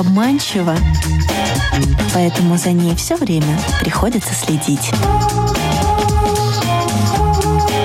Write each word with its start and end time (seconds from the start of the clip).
обманчива, 0.00 0.74
поэтому 2.14 2.56
за 2.56 2.72
ней 2.72 2.94
все 2.96 3.16
время 3.16 3.58
приходится 3.80 4.34
следить. 4.34 4.90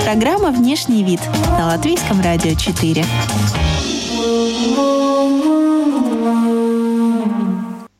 Программа 0.04 0.50
«Внешний 0.50 1.04
вид» 1.04 1.20
на 1.58 1.66
Латвийском 1.66 2.20
радио 2.22 2.54
4. 2.54 3.04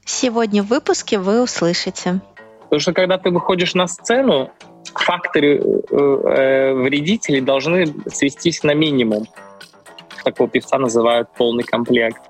Сегодня 0.04 0.62
в 0.62 0.66
выпуске 0.66 1.18
вы 1.18 1.42
услышите. 1.42 2.20
Потому 2.64 2.80
что 2.80 2.92
когда 2.94 3.18
ты 3.18 3.30
выходишь 3.30 3.74
на 3.74 3.86
сцену, 3.86 4.50
факторы 4.94 5.58
э, 5.58 5.62
э, 5.90 6.74
вредителей 6.74 7.42
должны 7.42 7.94
свестись 8.10 8.62
на 8.62 8.72
минимум. 8.72 9.26
Такого 10.24 10.48
певца 10.48 10.78
называют 10.78 11.28
полный 11.36 11.64
комплект. 11.64 12.20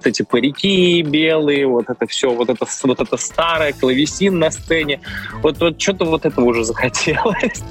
Вот 0.00 0.06
эти 0.06 0.22
парики 0.22 1.02
белые, 1.02 1.66
вот 1.66 1.90
это 1.90 2.06
все, 2.06 2.30
вот 2.30 2.48
это, 2.48 2.64
вот 2.84 3.00
это 3.00 3.16
старое, 3.18 3.74
клавесин 3.74 4.38
на 4.38 4.50
сцене. 4.50 5.02
Вот, 5.42 5.60
вот 5.60 5.78
что-то 5.78 6.06
вот 6.06 6.24
этого 6.24 6.46
уже 6.46 6.64
захотелось. 6.64 7.62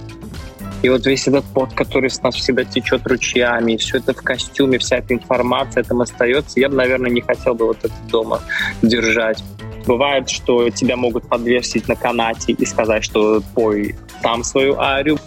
И 0.83 0.89
вот 0.89 1.07
весь 1.07 1.27
этот 1.27 1.43
пот, 1.45 1.73
который 1.73 2.11
с 2.11 2.21
нас 2.21 2.35
всегда 2.35 2.65
течет 2.65 3.07
ручьями, 3.07 3.73
и 3.73 3.77
все 3.77 3.97
это 3.97 4.13
в 4.13 4.21
костюме, 4.21 4.77
вся 4.77 4.97
эта 4.97 5.15
информация 5.15 5.83
там 5.83 6.01
остается, 6.01 6.59
я 6.59 6.69
бы, 6.69 6.75
наверное, 6.75 7.09
не 7.09 7.21
хотел 7.21 7.55
бы 7.55 7.65
вот 7.65 7.79
это 7.81 7.95
дома 8.11 8.41
держать. 8.83 9.43
Бывает, 9.87 10.29
что 10.29 10.69
тебя 10.69 10.97
могут 10.97 11.27
подвесить 11.27 11.87
на 11.87 11.95
канате 11.95 12.51
и 12.51 12.65
сказать, 12.67 13.03
что 13.03 13.41
пой 13.55 13.95
там 14.21 14.43
свою 14.43 14.77
арию, 14.77 15.17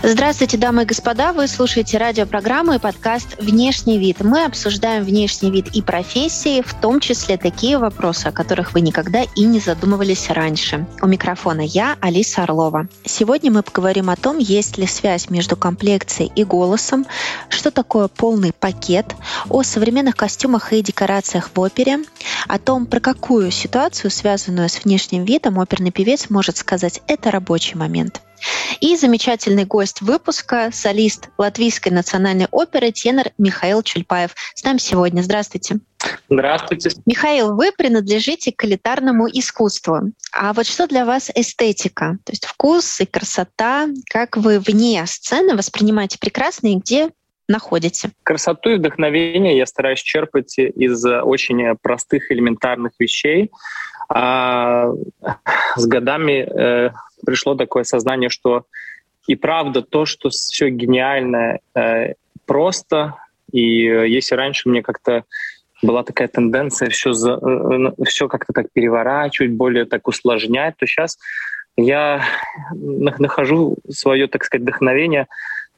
Здравствуйте, 0.00 0.56
дамы 0.56 0.84
и 0.84 0.86
господа. 0.86 1.32
Вы 1.32 1.48
слушаете 1.48 1.98
радиопрограмму 1.98 2.74
и 2.74 2.78
подкаст 2.78 3.36
«Внешний 3.40 3.98
вид». 3.98 4.20
Мы 4.20 4.44
обсуждаем 4.44 5.02
внешний 5.02 5.50
вид 5.50 5.74
и 5.74 5.82
профессии, 5.82 6.62
в 6.62 6.72
том 6.74 7.00
числе 7.00 7.36
такие 7.36 7.78
вопросы, 7.78 8.28
о 8.28 8.32
которых 8.32 8.74
вы 8.74 8.80
никогда 8.80 9.22
и 9.22 9.42
не 9.42 9.58
задумывались 9.58 10.30
раньше. 10.30 10.86
У 11.02 11.08
микрофона 11.08 11.62
я, 11.62 11.96
Алиса 12.00 12.44
Орлова. 12.44 12.86
Сегодня 13.04 13.50
мы 13.50 13.64
поговорим 13.64 14.08
о 14.08 14.14
том, 14.14 14.38
есть 14.38 14.78
ли 14.78 14.86
связь 14.86 15.30
между 15.30 15.56
комплекцией 15.56 16.30
и 16.32 16.44
голосом, 16.44 17.04
что 17.48 17.72
такое 17.72 18.06
полный 18.06 18.52
пакет, 18.52 19.16
о 19.48 19.64
современных 19.64 20.14
костюмах 20.14 20.72
и 20.72 20.80
декорациях 20.80 21.50
в 21.52 21.58
опере, 21.58 22.04
о 22.46 22.60
том, 22.60 22.86
про 22.86 23.00
какую 23.00 23.50
ситуацию, 23.50 24.12
связанную 24.12 24.68
с 24.68 24.84
внешним 24.84 25.24
видом, 25.24 25.58
оперный 25.58 25.90
певец 25.90 26.30
может 26.30 26.56
сказать 26.56 27.02
«это 27.08 27.32
рабочий 27.32 27.74
момент». 27.74 28.22
И 28.80 28.96
замечательный 28.96 29.64
гость 29.64 30.00
выпуска, 30.00 30.70
солист 30.72 31.30
Латвийской 31.38 31.90
национальной 31.90 32.46
оперы, 32.50 32.92
тенор 32.92 33.26
Михаил 33.38 33.82
Чульпаев. 33.82 34.34
С 34.54 34.62
нами 34.62 34.78
сегодня. 34.78 35.22
Здравствуйте. 35.22 35.80
Здравствуйте. 36.28 36.90
Михаил, 37.06 37.56
вы 37.56 37.72
принадлежите 37.72 38.52
к 38.52 38.64
элитарному 38.64 39.26
искусству. 39.28 40.12
А 40.32 40.52
вот 40.52 40.66
что 40.66 40.86
для 40.86 41.04
вас 41.04 41.30
эстетика? 41.34 42.18
То 42.24 42.32
есть 42.32 42.46
вкус 42.46 43.00
и 43.00 43.06
красота, 43.06 43.88
как 44.08 44.36
вы 44.36 44.60
вне 44.60 45.04
сцены 45.06 45.56
воспринимаете 45.56 46.18
прекрасно 46.18 46.68
и 46.68 46.76
где 46.76 47.10
находите? 47.48 48.10
Красоту 48.22 48.70
и 48.70 48.76
вдохновение 48.76 49.56
я 49.56 49.66
стараюсь 49.66 50.00
черпать 50.00 50.58
из 50.58 51.04
очень 51.04 51.76
простых 51.82 52.30
элементарных 52.30 52.92
вещей. 52.98 53.50
А 54.08 54.90
с 55.76 55.86
годами 55.86 56.40
э, 56.40 56.90
пришло 57.24 57.54
такое 57.54 57.84
сознание, 57.84 58.30
что 58.30 58.64
и 59.26 59.36
правда 59.36 59.82
то, 59.82 60.06
что 60.06 60.30
все 60.30 60.70
гениальное 60.70 61.60
э, 61.74 62.14
просто, 62.46 63.16
и 63.52 63.86
э, 63.86 64.08
если 64.08 64.34
раньше 64.34 64.68
мне 64.68 64.82
как-то 64.82 65.24
была 65.82 66.02
такая 66.02 66.28
тенденция 66.28 66.88
все, 66.88 67.12
за, 67.12 67.32
э, 67.32 68.04
все 68.06 68.28
как-то 68.28 68.52
так 68.52 68.72
переворачивать, 68.72 69.52
более 69.52 69.84
так 69.84 70.08
усложнять, 70.08 70.76
то 70.78 70.86
сейчас 70.86 71.18
я 71.76 72.24
нахожу 72.72 73.76
свое, 73.90 74.26
так 74.26 74.44
сказать, 74.44 74.62
вдохновение 74.62 75.26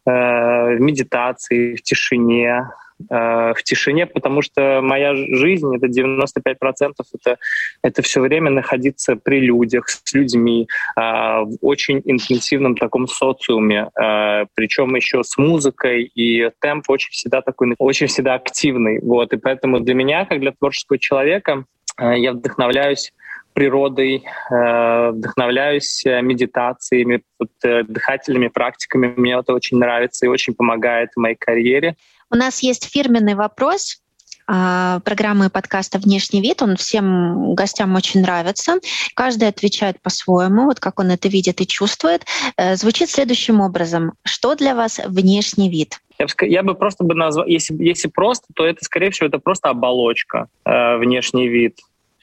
э, 0.06 0.10
в 0.10 0.80
медитации, 0.80 1.74
в 1.74 1.82
тишине, 1.82 2.68
Э, 2.68 2.89
в 3.08 3.62
тишине, 3.64 4.06
потому 4.06 4.42
что 4.42 4.80
моя 4.82 5.14
жизнь, 5.14 5.74
это 5.74 5.86
95%, 5.86 6.92
это, 7.14 7.38
это 7.82 8.02
все 8.02 8.20
время 8.20 8.50
находиться 8.50 9.16
при 9.16 9.40
людях, 9.40 9.88
с 9.88 10.12
людьми, 10.14 10.68
э, 10.96 11.00
в 11.00 11.56
очень 11.60 12.02
интенсивном 12.04 12.76
таком 12.76 13.06
социуме, 13.06 13.90
э, 14.00 14.46
причем 14.54 14.94
еще 14.94 15.22
с 15.22 15.36
музыкой, 15.38 16.10
и 16.14 16.50
темп 16.60 16.90
очень 16.90 17.10
всегда 17.10 17.40
такой, 17.40 17.74
очень 17.78 18.06
всегда 18.06 18.34
активный. 18.34 19.00
Вот, 19.00 19.32
и 19.32 19.36
поэтому 19.36 19.80
для 19.80 19.94
меня, 19.94 20.24
как 20.24 20.40
для 20.40 20.52
творческого 20.52 20.98
человека, 20.98 21.64
я 21.98 22.32
вдохновляюсь 22.32 23.12
природой, 23.52 24.24
вдохновляюсь 24.48 26.04
медитациями, 26.06 27.22
дыхательными 27.62 28.48
практиками. 28.48 29.12
Мне 29.16 29.36
это 29.38 29.52
очень 29.52 29.76
нравится 29.76 30.24
и 30.24 30.28
очень 30.28 30.54
помогает 30.54 31.10
в 31.14 31.20
моей 31.20 31.36
карьере. 31.36 31.96
У 32.30 32.36
нас 32.36 32.62
есть 32.62 32.88
фирменный 32.88 33.34
вопрос 33.34 34.00
а, 34.46 35.00
программы 35.00 35.50
подкаста 35.50 35.98
«Внешний 35.98 36.40
вид». 36.40 36.62
Он 36.62 36.76
всем 36.76 37.54
гостям 37.54 37.94
очень 37.96 38.22
нравится. 38.22 38.78
Каждый 39.14 39.48
отвечает 39.48 40.00
по-своему, 40.00 40.64
вот 40.64 40.78
как 40.78 41.00
он 41.00 41.10
это 41.10 41.28
видит 41.28 41.60
и 41.60 41.66
чувствует. 41.66 42.24
Э, 42.56 42.76
звучит 42.76 43.10
следующим 43.10 43.60
образом. 43.60 44.12
Что 44.24 44.54
для 44.54 44.74
вас 44.74 45.00
внешний 45.04 45.68
вид? 45.68 46.00
Я 46.18 46.26
бы, 46.26 46.32
я 46.46 46.62
бы 46.62 46.74
просто 46.74 47.04
бы 47.04 47.14
назвал, 47.14 47.46
если, 47.46 47.74
если 47.82 48.08
просто, 48.08 48.46
то 48.54 48.66
это, 48.66 48.84
скорее 48.84 49.10
всего, 49.10 49.28
это 49.28 49.38
просто 49.38 49.70
оболочка, 49.70 50.46
э, 50.64 50.98
внешний 50.98 51.48
вид. 51.48 51.78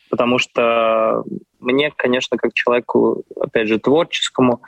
Потому 0.10 0.40
что 0.40 1.24
мне, 1.60 1.92
конечно, 1.96 2.38
как 2.38 2.54
человеку, 2.54 3.24
опять 3.40 3.68
же, 3.68 3.80
творческому, 3.80 4.62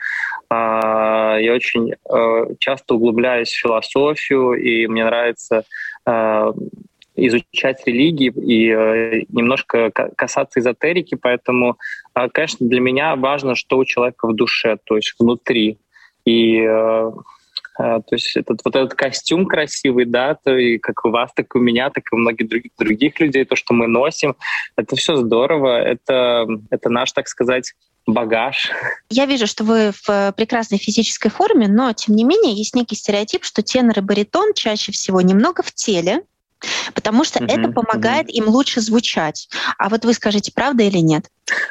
а, 0.48 1.38
я 1.38 1.54
очень 1.54 1.92
э, 1.92 2.54
часто 2.58 2.94
углубляюсь 2.94 3.50
в 3.50 3.60
философию, 3.60 4.54
и 4.54 4.86
мне 4.86 5.04
нравится 5.04 5.64
э, 6.06 6.52
изучать 7.16 7.86
религии 7.86 8.32
и 8.32 8.70
э, 8.70 9.22
немножко 9.28 9.90
касаться 9.90 10.60
эзотерики, 10.60 11.14
поэтому, 11.14 11.76
конечно, 12.32 12.66
для 12.66 12.80
меня 12.80 13.14
важно, 13.16 13.54
что 13.54 13.78
у 13.78 13.84
человека 13.84 14.26
в 14.26 14.34
душе, 14.34 14.78
то 14.84 14.96
есть 14.96 15.14
внутри. 15.18 15.78
И 16.26 16.66
то 17.80 18.12
есть 18.12 18.36
этот 18.36 18.60
вот 18.64 18.76
этот 18.76 18.94
костюм 18.94 19.46
красивый, 19.46 20.04
да, 20.04 20.34
то 20.34 20.56
и 20.56 20.78
как 20.78 21.04
у 21.04 21.10
вас, 21.10 21.30
так 21.34 21.54
и 21.54 21.58
у 21.58 21.60
меня, 21.60 21.90
так 21.90 22.04
и 22.10 22.14
у 22.14 22.18
многих 22.18 22.48
других 22.48 22.72
других 22.78 23.20
людей, 23.20 23.44
то, 23.44 23.56
что 23.56 23.74
мы 23.74 23.86
носим, 23.86 24.36
это 24.76 24.96
все 24.96 25.16
здорово, 25.16 25.80
это 25.80 26.46
это 26.70 26.88
наш, 26.90 27.12
так 27.12 27.28
сказать, 27.28 27.72
багаж. 28.06 28.70
Я 29.10 29.26
вижу, 29.26 29.46
что 29.46 29.64
вы 29.64 29.92
в 29.92 30.08
э, 30.08 30.32
прекрасной 30.32 30.78
физической 30.78 31.30
форме, 31.30 31.68
но 31.68 31.92
тем 31.92 32.16
не 32.16 32.24
менее 32.24 32.54
есть 32.54 32.74
некий 32.74 32.96
стереотип, 32.96 33.44
что 33.44 33.62
тенор 33.62 33.98
и 33.98 34.02
баритон 34.02 34.52
чаще 34.54 34.92
всего 34.92 35.20
немного 35.20 35.62
в 35.62 35.72
теле, 35.72 36.22
потому 36.94 37.24
что 37.24 37.40
mm-hmm. 37.40 37.58
это 37.58 37.72
помогает 37.72 38.28
mm-hmm. 38.28 38.44
им 38.44 38.48
лучше 38.48 38.80
звучать. 38.80 39.48
А 39.78 39.88
вот 39.88 40.04
вы 40.04 40.12
скажите, 40.14 40.52
правда 40.54 40.82
или 40.82 40.98
нет? 40.98 41.26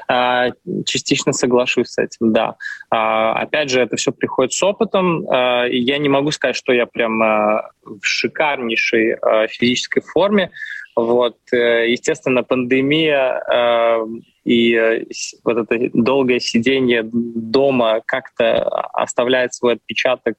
А, 0.08 0.50
частично 0.86 1.34
соглашусь 1.34 1.90
с 1.90 1.98
этим, 1.98 2.34
да. 2.34 2.56
А, 2.90 3.34
опять 3.34 3.70
же, 3.70 3.82
это 3.82 3.96
все 3.96 4.12
приходит 4.12 4.54
с 4.54 4.64
опытом. 4.64 5.26
А, 5.30 5.66
и 5.68 5.80
я 5.80 5.98
не 5.98 6.10
могу 6.10 6.32
сказать, 6.32 6.56
что 6.56 6.74
я 6.74 6.86
прям 6.86 7.20
в 7.20 8.04
шикарнейшей 8.04 9.18
физической 9.50 10.02
форме. 10.02 10.52
Вот, 11.00 11.38
э, 11.54 11.90
естественно, 11.92 12.44
пандемия 12.44 13.42
э, 13.50 14.06
и 14.44 14.76
э, 14.76 15.06
вот 15.46 15.58
это 15.58 15.90
долгое 15.94 16.40
сидение 16.42 17.04
дома 17.04 18.02
как-то 18.06 18.64
оставляет 18.94 19.54
свой 19.54 19.76
отпечаток 19.76 20.36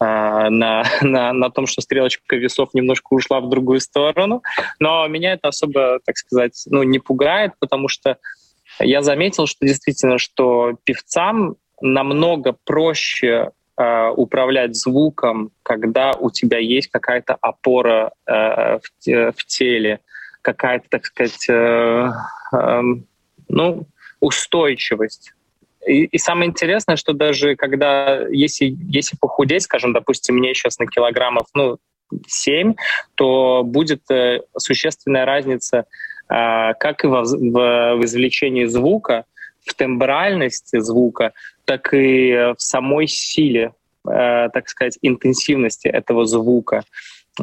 на, 0.00 0.84
на, 1.00 1.32
на 1.32 1.50
том, 1.50 1.66
что 1.66 1.80
стрелочка 1.80 2.36
весов 2.36 2.74
немножко 2.74 3.14
ушла 3.14 3.40
в 3.40 3.48
другую 3.48 3.80
сторону. 3.80 4.42
Но 4.78 5.06
меня 5.08 5.32
это 5.32 5.48
особо, 5.48 6.00
так 6.04 6.16
сказать, 6.16 6.62
ну, 6.66 6.82
не 6.82 6.98
пугает, 6.98 7.52
потому 7.58 7.88
что 7.88 8.18
я 8.80 9.02
заметил, 9.02 9.46
что 9.46 9.66
действительно, 9.66 10.18
что 10.18 10.74
певцам 10.84 11.56
намного 11.80 12.56
проще 12.64 13.52
э, 13.76 14.08
управлять 14.10 14.74
звуком, 14.76 15.50
когда 15.62 16.12
у 16.12 16.30
тебя 16.30 16.58
есть 16.58 16.88
какая-то 16.90 17.36
опора 17.40 18.12
э, 18.26 18.78
в, 18.78 19.32
в 19.32 19.46
теле, 19.46 20.00
какая-то, 20.42 20.86
так 20.88 21.06
сказать, 21.06 21.48
э, 21.48 22.10
э, 22.52 22.82
ну, 23.48 23.86
устойчивость. 24.20 25.32
И, 25.86 26.04
и 26.04 26.18
самое 26.18 26.50
интересное, 26.50 26.96
что 26.96 27.12
даже 27.12 27.56
когда, 27.56 28.26
если, 28.28 28.76
если 28.88 29.16
похудеть, 29.16 29.62
скажем, 29.62 29.92
допустим, 29.92 30.36
мне 30.36 30.52
сейчас 30.54 30.78
на 30.78 30.86
килограммов, 30.86 31.46
ну, 31.54 31.78
7, 32.26 32.74
то 33.14 33.62
будет 33.64 34.10
э, 34.10 34.40
существенная 34.56 35.24
разница 35.24 35.86
э, 36.28 36.74
как 36.78 37.04
и 37.04 37.06
в, 37.06 37.22
в, 37.22 37.96
в 37.96 38.04
извлечении 38.04 38.64
звука, 38.64 39.24
в 39.64 39.74
тембральности 39.74 40.78
звука, 40.78 41.32
так 41.64 41.92
и 41.92 42.52
в 42.56 42.62
самой 42.62 43.08
силе, 43.08 43.72
э, 44.08 44.48
так 44.52 44.68
сказать, 44.68 44.98
интенсивности 45.02 45.88
этого 45.88 46.26
звука. 46.26 46.84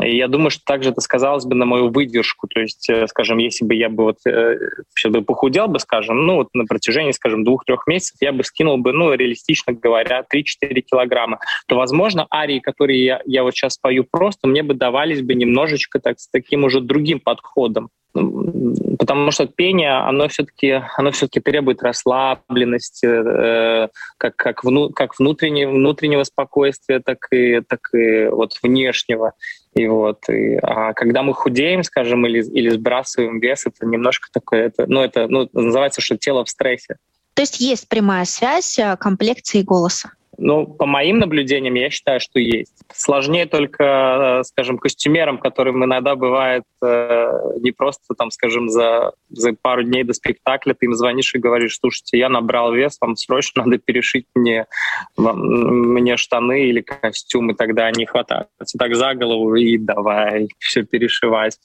И 0.02 0.18
я 0.18 0.28
думаю, 0.28 0.50
что 0.50 0.64
также 0.66 0.90
это 0.90 1.02
сказалось 1.02 1.46
бы 1.46 1.56
на 1.56 1.66
мою 1.66 1.90
выдержку. 1.90 2.48
То 2.48 2.62
есть, 2.62 2.90
э, 2.90 3.08
скажем, 3.08 3.38
если 3.38 3.64
бы 3.64 3.76
я 3.76 3.90
бы 3.90 4.06
вот 4.06 4.18
э, 4.26 4.58
все 4.96 5.10
бы 5.10 5.22
похудел 5.22 5.68
бы, 5.68 5.80
скажем, 5.80 6.26
ну 6.26 6.38
вот 6.38 6.50
на 6.54 6.66
протяжении, 6.66 7.12
скажем, 7.12 7.44
двух-трех 7.44 7.86
месяцев 7.86 8.18
я 8.22 8.32
бы 8.32 8.44
скинул 8.44 8.78
бы, 8.78 8.92
ну, 8.92 9.14
реалистично 9.14 9.74
говоря, 9.74 10.26
3-4 10.34 10.82
килограмма, 10.82 11.40
то, 11.68 11.76
возможно, 11.76 12.26
арии, 12.34 12.60
которые 12.60 13.04
я, 13.04 13.22
я 13.26 13.44
вот 13.44 13.54
сейчас 13.54 13.78
пою 13.78 14.04
просто, 14.10 14.48
мне 14.48 14.64
бы 14.64 14.74
давались 14.74 15.22
бы 15.22 15.36
немножечко 15.36 16.00
так, 16.00 16.20
с 16.20 16.28
таким 16.28 16.64
уже 16.64 16.82
другим 16.82 17.20
подходом 17.20 17.90
потому 18.14 19.32
что 19.32 19.48
пение, 19.48 19.92
оно 19.92 20.28
все-таки, 20.28 20.82
оно 20.98 21.12
все-таки 21.12 21.40
требует 21.40 21.82
расслабленности, 21.82 23.06
э, 23.06 23.88
как, 24.18 24.36
как, 24.36 24.64
вну, 24.64 24.90
как 24.92 25.18
внутреннего, 25.18 25.72
внутреннего 25.72 26.24
спокойствия, 26.24 27.00
так 27.00 27.28
и, 27.32 27.62
так 27.62 27.90
и 27.94 28.28
вот 28.28 28.58
внешнего. 28.62 29.34
И 29.74 29.88
вот, 29.88 30.30
и, 30.30 30.58
а 30.62 30.94
когда 30.94 31.24
мы 31.24 31.34
худеем, 31.34 31.84
скажем, 31.84 32.26
или, 32.28 32.44
или 32.44 32.70
сбрасываем 32.70 33.40
вес, 33.40 33.66
это 33.66 33.86
немножко 33.86 34.30
такое, 34.32 34.68
это, 34.68 34.86
ну, 34.88 35.02
это 35.02 35.28
ну, 35.28 35.50
называется, 35.52 36.02
что 36.02 36.18
тело 36.18 36.46
в 36.46 36.50
стрессе. 36.50 36.98
То 37.34 37.42
есть 37.42 37.60
есть 37.60 37.90
прямая 37.90 38.26
связь 38.26 38.78
э, 38.78 38.96
комплекции 38.98 39.64
голоса? 39.64 40.12
Ну, 40.38 40.66
по 40.66 40.86
моим 40.86 41.20
наблюдениям, 41.20 41.76
я 41.76 41.90
считаю, 41.90 42.20
что 42.20 42.40
есть. 42.40 42.74
Сложнее 42.92 43.46
только, 43.46 44.40
э, 44.40 44.44
скажем, 44.44 44.78
костюмерам, 44.78 45.38
которым 45.38 45.84
иногда 45.84 46.16
бывает 46.16 46.64
э, 46.82 47.32
не 47.60 47.72
просто, 47.72 48.16
там, 48.16 48.32
скажем, 48.32 48.70
за, 48.70 49.14
за 49.30 49.54
пару 49.62 49.84
дней 49.84 50.04
до 50.04 50.14
спектакля 50.14 50.74
ты 50.74 50.88
им 50.88 50.94
звонишь 50.94 51.36
и 51.36 51.40
говоришь, 51.40 51.78
слушайте, 51.80 52.18
я 52.18 52.30
набрал 52.30 52.74
вес, 52.74 52.98
вам 53.00 53.16
срочно 53.16 53.64
надо 53.64 53.78
перешить 53.78 54.26
мне, 54.34 54.66
вам, 55.18 55.40
мне 55.40 56.18
штаны 56.18 56.66
или 56.66 56.82
костюм, 56.82 57.52
и 57.52 57.56
тогда 57.56 57.86
они 57.86 58.06
хватаются 58.06 58.78
так 58.78 58.96
за 58.96 59.14
голову 59.14 59.56
и 59.56 59.78
давай 59.78 60.48
все 60.60 60.84
перешивать. 60.84 61.60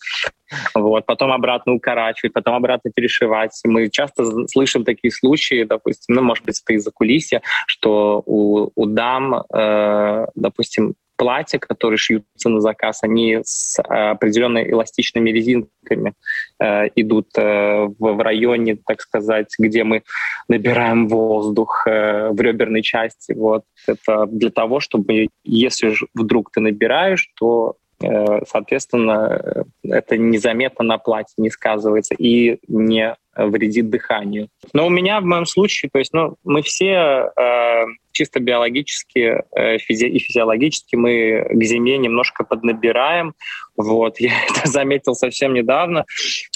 Вот. 0.75 1.07
Потом 1.07 1.33
обратно 1.33 1.75
укорачивать, 1.75 2.33
потом 2.33 2.55
обратно 2.55 2.91
перешивать. 2.91 3.59
Мы 3.65 3.91
часто 3.91 4.47
слышим 4.49 4.85
такие 4.85 5.11
случаи, 5.13 5.65
допустим, 5.65 6.15
ну, 6.15 6.23
может 6.23 6.45
быть, 6.45 6.61
это 6.63 6.75
из-за 6.75 6.91
кулисья, 6.91 7.43
что 7.67 8.23
у, 8.25 8.58
у 8.75 8.87
дам, 8.87 9.45
э, 9.53 10.27
допустим, 10.35 10.95
платья, 11.17 11.59
которые 11.59 11.99
шьются 11.99 12.49
на 12.49 12.61
заказ, 12.61 13.03
они 13.03 13.41
с 13.43 13.79
определенными 13.83 14.71
эластичными 14.71 15.31
резинками 15.31 16.15
э, 16.61 16.89
идут 16.95 17.31
э, 17.37 17.89
в, 17.99 18.13
в 18.13 18.21
районе, 18.21 18.77
так 18.87 19.01
сказать, 19.01 19.53
где 19.59 19.83
мы 19.83 20.05
набираем 20.49 21.09
воздух 21.09 21.87
э, 21.87 22.31
в 22.31 22.41
реберной 22.41 22.83
части. 22.83 23.33
Вот. 23.33 23.65
Это 23.87 24.27
для 24.27 24.51
того, 24.51 24.79
чтобы, 24.79 25.29
если 25.43 25.95
вдруг 26.15 26.53
ты 26.53 26.61
набираешь, 26.61 27.31
то 27.35 27.77
Э, 28.01 28.45
соответственно, 28.47 29.65
это 29.83 30.17
незаметно 30.17 30.85
на 30.85 30.99
платье 30.99 31.35
не 31.37 31.51
сказывается 31.51 32.15
и 32.15 32.59
не 32.69 33.17
вредит 33.35 33.91
дыханию. 33.91 34.49
Но 34.73 34.87
у 34.87 34.91
меня 34.91 35.21
в 35.21 35.25
моем 35.25 35.47
случае, 35.47 35.91
то 35.93 35.99
есть, 35.99 36.13
ну, 36.13 36.37
мы 36.45 36.63
все 36.63 37.31
э, 37.37 37.85
чисто 38.19 38.41
биологически 38.41 39.45
э, 39.55 39.79
физи 39.79 40.07
и 40.07 40.19
физиологически 40.19 40.97
мы 40.97 41.47
к 41.51 41.63
зиме 41.63 41.99
немножко 41.99 42.43
поднабираем. 42.43 43.35
Вот, 43.77 44.17
я 44.21 44.33
это 44.49 44.69
заметил 44.69 45.15
совсем 45.15 45.55
недавно, 45.55 46.05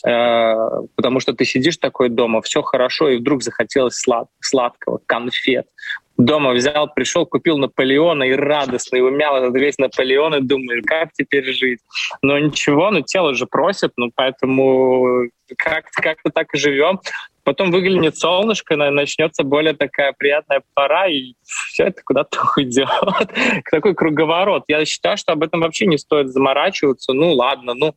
э, 0.05 0.55
потому 0.97 1.20
что 1.20 1.35
ты 1.35 1.44
сидишь 1.44 1.76
такой 1.76 2.09
дома, 2.09 2.43
все 2.43 2.62
хорошо, 2.62 3.11
и 3.11 3.19
вдруг 3.19 3.44
захотелось 3.44 3.94
слад 3.94 4.26
сладкого, 4.41 5.00
конфет 5.06 5.67
дома 6.19 6.53
взял, 6.53 6.93
пришел, 6.93 7.26
купил 7.26 7.59
Наполеона 7.59 8.25
и 8.25 8.32
радостно 8.32 8.97
его 8.97 9.11
мял 9.11 9.37
этот 9.37 9.55
весь 9.55 9.79
Наполеон 9.79 10.35
и 10.35 10.41
думаешь, 10.41 10.82
как 10.87 11.12
теперь 11.12 11.53
жить? 11.53 11.81
Но 12.23 12.38
ничего, 12.38 12.91
ну 12.91 13.00
тело 13.03 13.35
же 13.35 13.47
просит, 13.47 13.93
ну 13.97 14.11
поэтому 14.14 15.29
как-то 15.56 16.03
как 16.03 16.19
так 16.35 16.55
и 16.55 16.59
живем. 16.59 17.00
Потом 17.44 17.70
выглянет 17.70 18.16
солнышко, 18.16 18.76
начнется 18.76 19.42
более 19.42 19.74
такая 19.74 20.12
приятная 20.16 20.62
пора, 20.74 21.08
и 21.08 21.34
все 21.44 21.84
это 21.84 22.02
куда-то 22.04 22.38
уйдет. 22.56 22.88
Такой 23.70 23.94
круговорот. 23.94 24.64
Я 24.68 24.84
считаю, 24.84 25.16
что 25.16 25.32
об 25.32 25.42
этом 25.42 25.60
вообще 25.60 25.86
не 25.86 25.98
стоит 25.98 26.28
заморачиваться. 26.30 27.12
Ну 27.12 27.32
ладно, 27.32 27.74
ну 27.74 27.94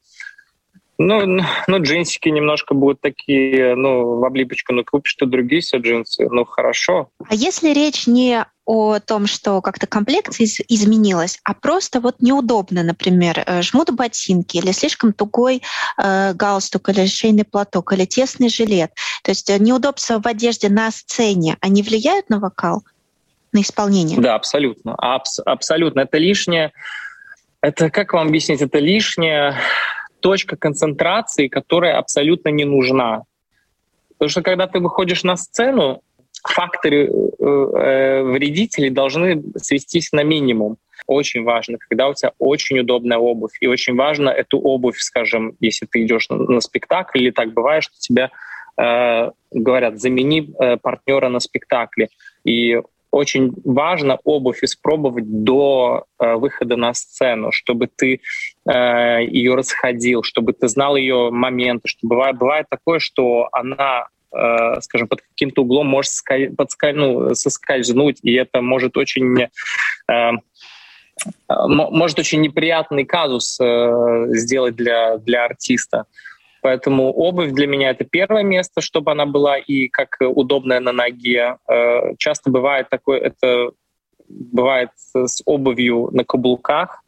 ну, 0.98 1.42
ну, 1.68 1.82
джинсики 1.82 2.30
немножко 2.30 2.74
будут 2.74 3.02
такие, 3.02 3.76
ну, 3.76 4.18
в 4.20 4.24
облипочку, 4.24 4.74
ну, 4.74 4.86
купишь 4.86 5.16
ты 5.16 5.26
другие 5.26 5.62
все 5.62 5.78
джинсы, 5.78 6.28
ну, 6.30 6.46
хорошо. 6.46 7.10
А 7.28 7.36
если 7.36 7.74
речь 7.74 8.08
не 8.08 8.46
о 8.66 9.00
том, 9.00 9.28
что 9.28 9.62
как-то 9.62 9.88
комплекция 9.88 10.46
из- 10.46 10.60
изменилась, 10.68 11.40
а 11.44 11.54
просто 11.54 12.02
вот 12.02 12.16
неудобно, 12.20 12.84
например, 12.84 13.44
э, 13.46 13.62
жмут 13.62 13.92
ботинки 13.92 14.58
или 14.58 14.72
слишком 14.72 15.14
тугой 15.14 15.62
э, 15.98 16.34
галстук 16.34 16.90
или 16.90 17.06
шейный 17.06 17.46
платок 17.46 17.94
или 17.94 18.06
тесный 18.06 18.50
жилет. 18.50 18.92
То 19.24 19.32
есть 19.32 19.50
э, 19.50 19.60
неудобства 19.60 20.20
в 20.20 20.28
одежде 20.28 20.70
на 20.70 20.90
сцене, 20.92 21.58
они 21.62 21.84
влияют 21.84 22.30
на 22.30 22.40
вокал, 22.40 22.84
на 23.54 23.62
исполнение? 23.62 24.20
Да, 24.20 24.36
абсолютно. 24.36 24.96
Абс- 24.96 25.40
абсолютно. 25.46 26.02
Это 26.02 26.18
лишнее. 26.18 26.72
Это, 27.62 27.90
как 27.90 28.14
вам 28.14 28.28
объяснить, 28.28 28.62
это 28.62 28.80
лишнее 28.80 29.56
точка 30.20 30.56
концентрации, 30.56 31.48
которая 31.48 31.98
абсолютно 31.98 32.50
не 32.50 32.66
нужна. 32.66 33.24
Потому 34.18 34.30
что 34.30 34.42
когда 34.42 34.66
ты 34.66 34.80
выходишь 34.80 35.24
на 35.24 35.36
сцену, 35.36 36.02
факторы 36.50 37.08
э, 37.08 37.46
э, 37.46 38.24
вредителей 38.24 38.90
должны 38.90 39.44
свестись 39.58 40.12
на 40.12 40.24
минимум. 40.24 40.78
Очень 41.08 41.44
важно, 41.44 41.78
когда 41.78 42.08
у 42.08 42.14
тебя 42.14 42.32
очень 42.40 42.80
удобная 42.80 43.18
обувь. 43.18 43.58
И 43.62 43.68
очень 43.68 43.96
важно 43.96 44.30
эту 44.30 44.60
обувь, 44.60 44.98
скажем, 44.98 45.56
если 45.60 45.86
ты 45.86 46.04
идешь 46.04 46.28
на, 46.30 46.62
спектакль, 46.62 47.20
или 47.20 47.32
так 47.32 47.54
бывает, 47.54 47.84
что 47.84 47.96
тебя 48.00 48.32
э, 48.78 49.32
говорят, 49.52 50.00
замени 50.00 50.54
э, 50.60 50.78
партнера 50.78 51.30
на 51.30 51.40
спектакле. 51.40 52.10
И 52.44 52.82
очень 53.16 53.54
важно 53.64 54.20
обувь 54.26 54.64
испробовать 54.64 55.44
до 55.44 56.06
э, 56.20 56.36
выхода 56.36 56.76
на 56.76 56.94
сцену, 56.94 57.52
чтобы 57.52 57.88
ты 57.88 58.20
э, 58.68 59.26
ее 59.26 59.56
расходил, 59.56 60.24
чтобы 60.24 60.52
ты 60.52 60.68
знал 60.68 60.98
ее 60.98 61.30
моменты, 61.32 61.88
что 61.88 62.08
бывает, 62.08 62.38
бывает 62.38 62.66
такое, 62.70 63.00
что 63.00 63.48
она 63.54 64.08
скажем, 64.82 65.08
под 65.08 65.22
каким-то 65.22 65.62
углом 65.62 65.88
может 65.88 66.12
подскаль, 66.58 66.96
ну, 66.96 67.34
соскользнуть, 67.36 68.20
и 68.24 68.34
это 68.34 68.62
может 68.62 68.98
очень 68.98 69.48
э, 70.12 70.32
может 71.48 72.20
очень 72.20 72.42
неприятный 72.42 73.06
казус 73.06 73.58
э, 73.60 74.26
сделать 74.30 74.76
для, 74.76 75.18
для 75.18 75.46
артиста. 75.46 76.06
Поэтому 76.62 77.12
обувь 77.12 77.52
для 77.52 77.68
меня 77.68 77.92
это 77.92 78.06
первое 78.06 78.44
место, 78.44 78.82
чтобы 78.82 79.12
она 79.12 79.26
была 79.26 79.58
и 79.58 79.88
как 79.88 80.18
удобная 80.20 80.80
на 80.80 80.92
ноге. 80.92 81.58
Э, 81.68 82.16
часто 82.18 82.50
бывает 82.50 82.90
такое, 82.90 83.20
это 83.20 83.72
бывает 84.28 84.90
с 84.98 85.42
обувью 85.46 86.10
на 86.12 86.24
каблуках, 86.24 87.04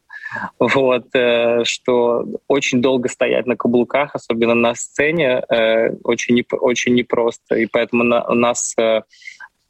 вот, 0.58 1.06
э, 1.14 1.64
что 1.64 2.24
очень 2.48 2.80
долго 2.82 3.08
стоять 3.08 3.46
на 3.46 3.56
каблуках, 3.56 4.14
особенно 4.14 4.54
на 4.54 4.74
сцене, 4.74 5.42
э, 5.48 5.90
очень, 6.04 6.44
очень 6.50 6.94
непросто. 6.94 7.56
И 7.56 7.66
поэтому 7.66 8.04
у 8.04 8.34
нас 8.34 8.74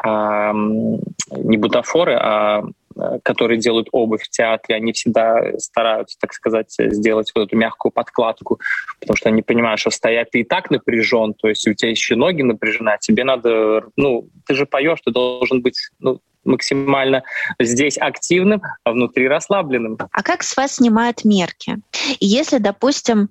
не 0.05 1.57
бутафоры, 1.57 2.15
а 2.15 2.63
Э, 2.99 3.19
которые 3.23 3.59
делают 3.59 3.89
обувь 3.93 4.25
в 4.25 4.29
театре, 4.29 4.77
они 4.77 4.93
всегда 4.93 5.57
стараются, 5.59 6.19
так 6.21 6.33
сказать, 6.33 6.75
сделать 6.77 7.31
вот 7.35 7.47
эту 7.47 7.57
мягкую 7.57 7.93
подкладку, 7.93 8.59
потому 8.99 9.17
что 9.17 9.29
они 9.29 9.43
понимают, 9.43 9.81
что 9.81 9.91
стоять 9.91 10.31
ты 10.33 10.41
и 10.41 10.45
так 10.45 10.71
напряжен, 10.71 11.35
то 11.35 11.49
есть 11.49 11.67
у 11.69 11.75
тебя 11.75 11.91
еще 11.91 12.17
ноги 12.17 12.43
напряжены, 12.43 12.91
а 12.91 12.99
тебе 12.99 13.23
надо, 13.23 13.85
ну, 13.97 14.29
ты 14.47 14.55
же 14.55 14.67
поешь, 14.67 14.99
ты 15.05 15.13
должен 15.13 15.63
быть 15.63 15.79
ну, 16.01 16.21
максимально 16.49 17.23
здесь 17.61 17.99
активным, 17.99 18.63
а 18.85 18.93
внутри 18.93 19.29
расслабленным. 19.29 19.99
А 20.11 20.23
как 20.23 20.43
с 20.43 20.57
вас 20.57 20.77
снимают 20.77 21.25
мерки? 21.25 21.79
если, 22.21 22.59
допустим, 22.59 23.29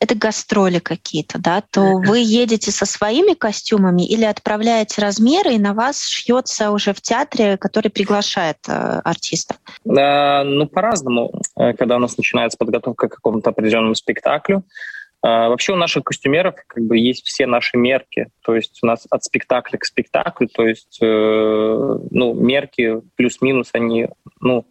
это 0.00 0.14
гастроли 0.14 0.78
какие-то, 0.78 1.38
да, 1.38 1.62
то 1.70 1.96
вы 1.96 2.20
едете 2.20 2.70
со 2.70 2.86
своими 2.86 3.34
костюмами 3.34 4.06
или 4.06 4.24
отправляете 4.24 5.02
размеры, 5.02 5.54
и 5.54 5.58
на 5.58 5.74
вас 5.74 6.06
шьется 6.06 6.70
уже 6.70 6.92
в 6.92 7.00
театре, 7.00 7.56
который 7.56 7.90
приглашает 7.90 8.58
э, 8.68 9.00
артистов? 9.04 9.56
Э, 9.84 10.44
ну, 10.44 10.66
по-разному. 10.66 11.32
Э, 11.56 11.72
когда 11.72 11.96
у 11.96 11.98
нас 11.98 12.16
начинается 12.16 12.56
подготовка 12.56 13.08
к 13.08 13.16
какому-то 13.16 13.50
определенному 13.50 13.96
спектаклю, 13.96 14.62
Вообще 15.20 15.72
у 15.72 15.76
наших 15.76 16.04
костюмеров 16.04 16.54
как 16.66 16.84
бы 16.84 16.96
есть 16.96 17.26
все 17.26 17.46
наши 17.46 17.76
мерки, 17.76 18.28
то 18.42 18.54
есть 18.54 18.78
у 18.82 18.86
нас 18.86 19.04
от 19.10 19.24
спектакля 19.24 19.76
к 19.76 19.84
спектаклю, 19.84 20.46
то 20.46 20.64
есть 20.64 20.98
э, 21.02 21.98
ну 22.10 22.34
мерки 22.34 23.00
плюс-минус 23.16 23.70
они 23.72 24.08
ну 24.40 24.66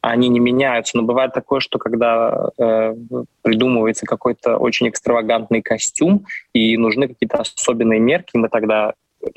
они 0.00 0.28
не 0.28 0.40
меняются. 0.40 0.96
Но 0.96 1.02
бывает 1.02 1.32
такое, 1.32 1.60
что 1.60 1.78
когда 1.78 2.50
э, 2.58 2.94
придумывается 3.42 4.06
какой-то 4.06 4.56
очень 4.56 4.88
экстравагантный 4.88 5.62
костюм 5.62 6.26
и 6.52 6.76
нужны 6.76 7.08
какие-то 7.08 7.38
особенные 7.38 8.00
мерки, 8.00 8.36
мы 8.36 8.48
тогда 8.48 8.94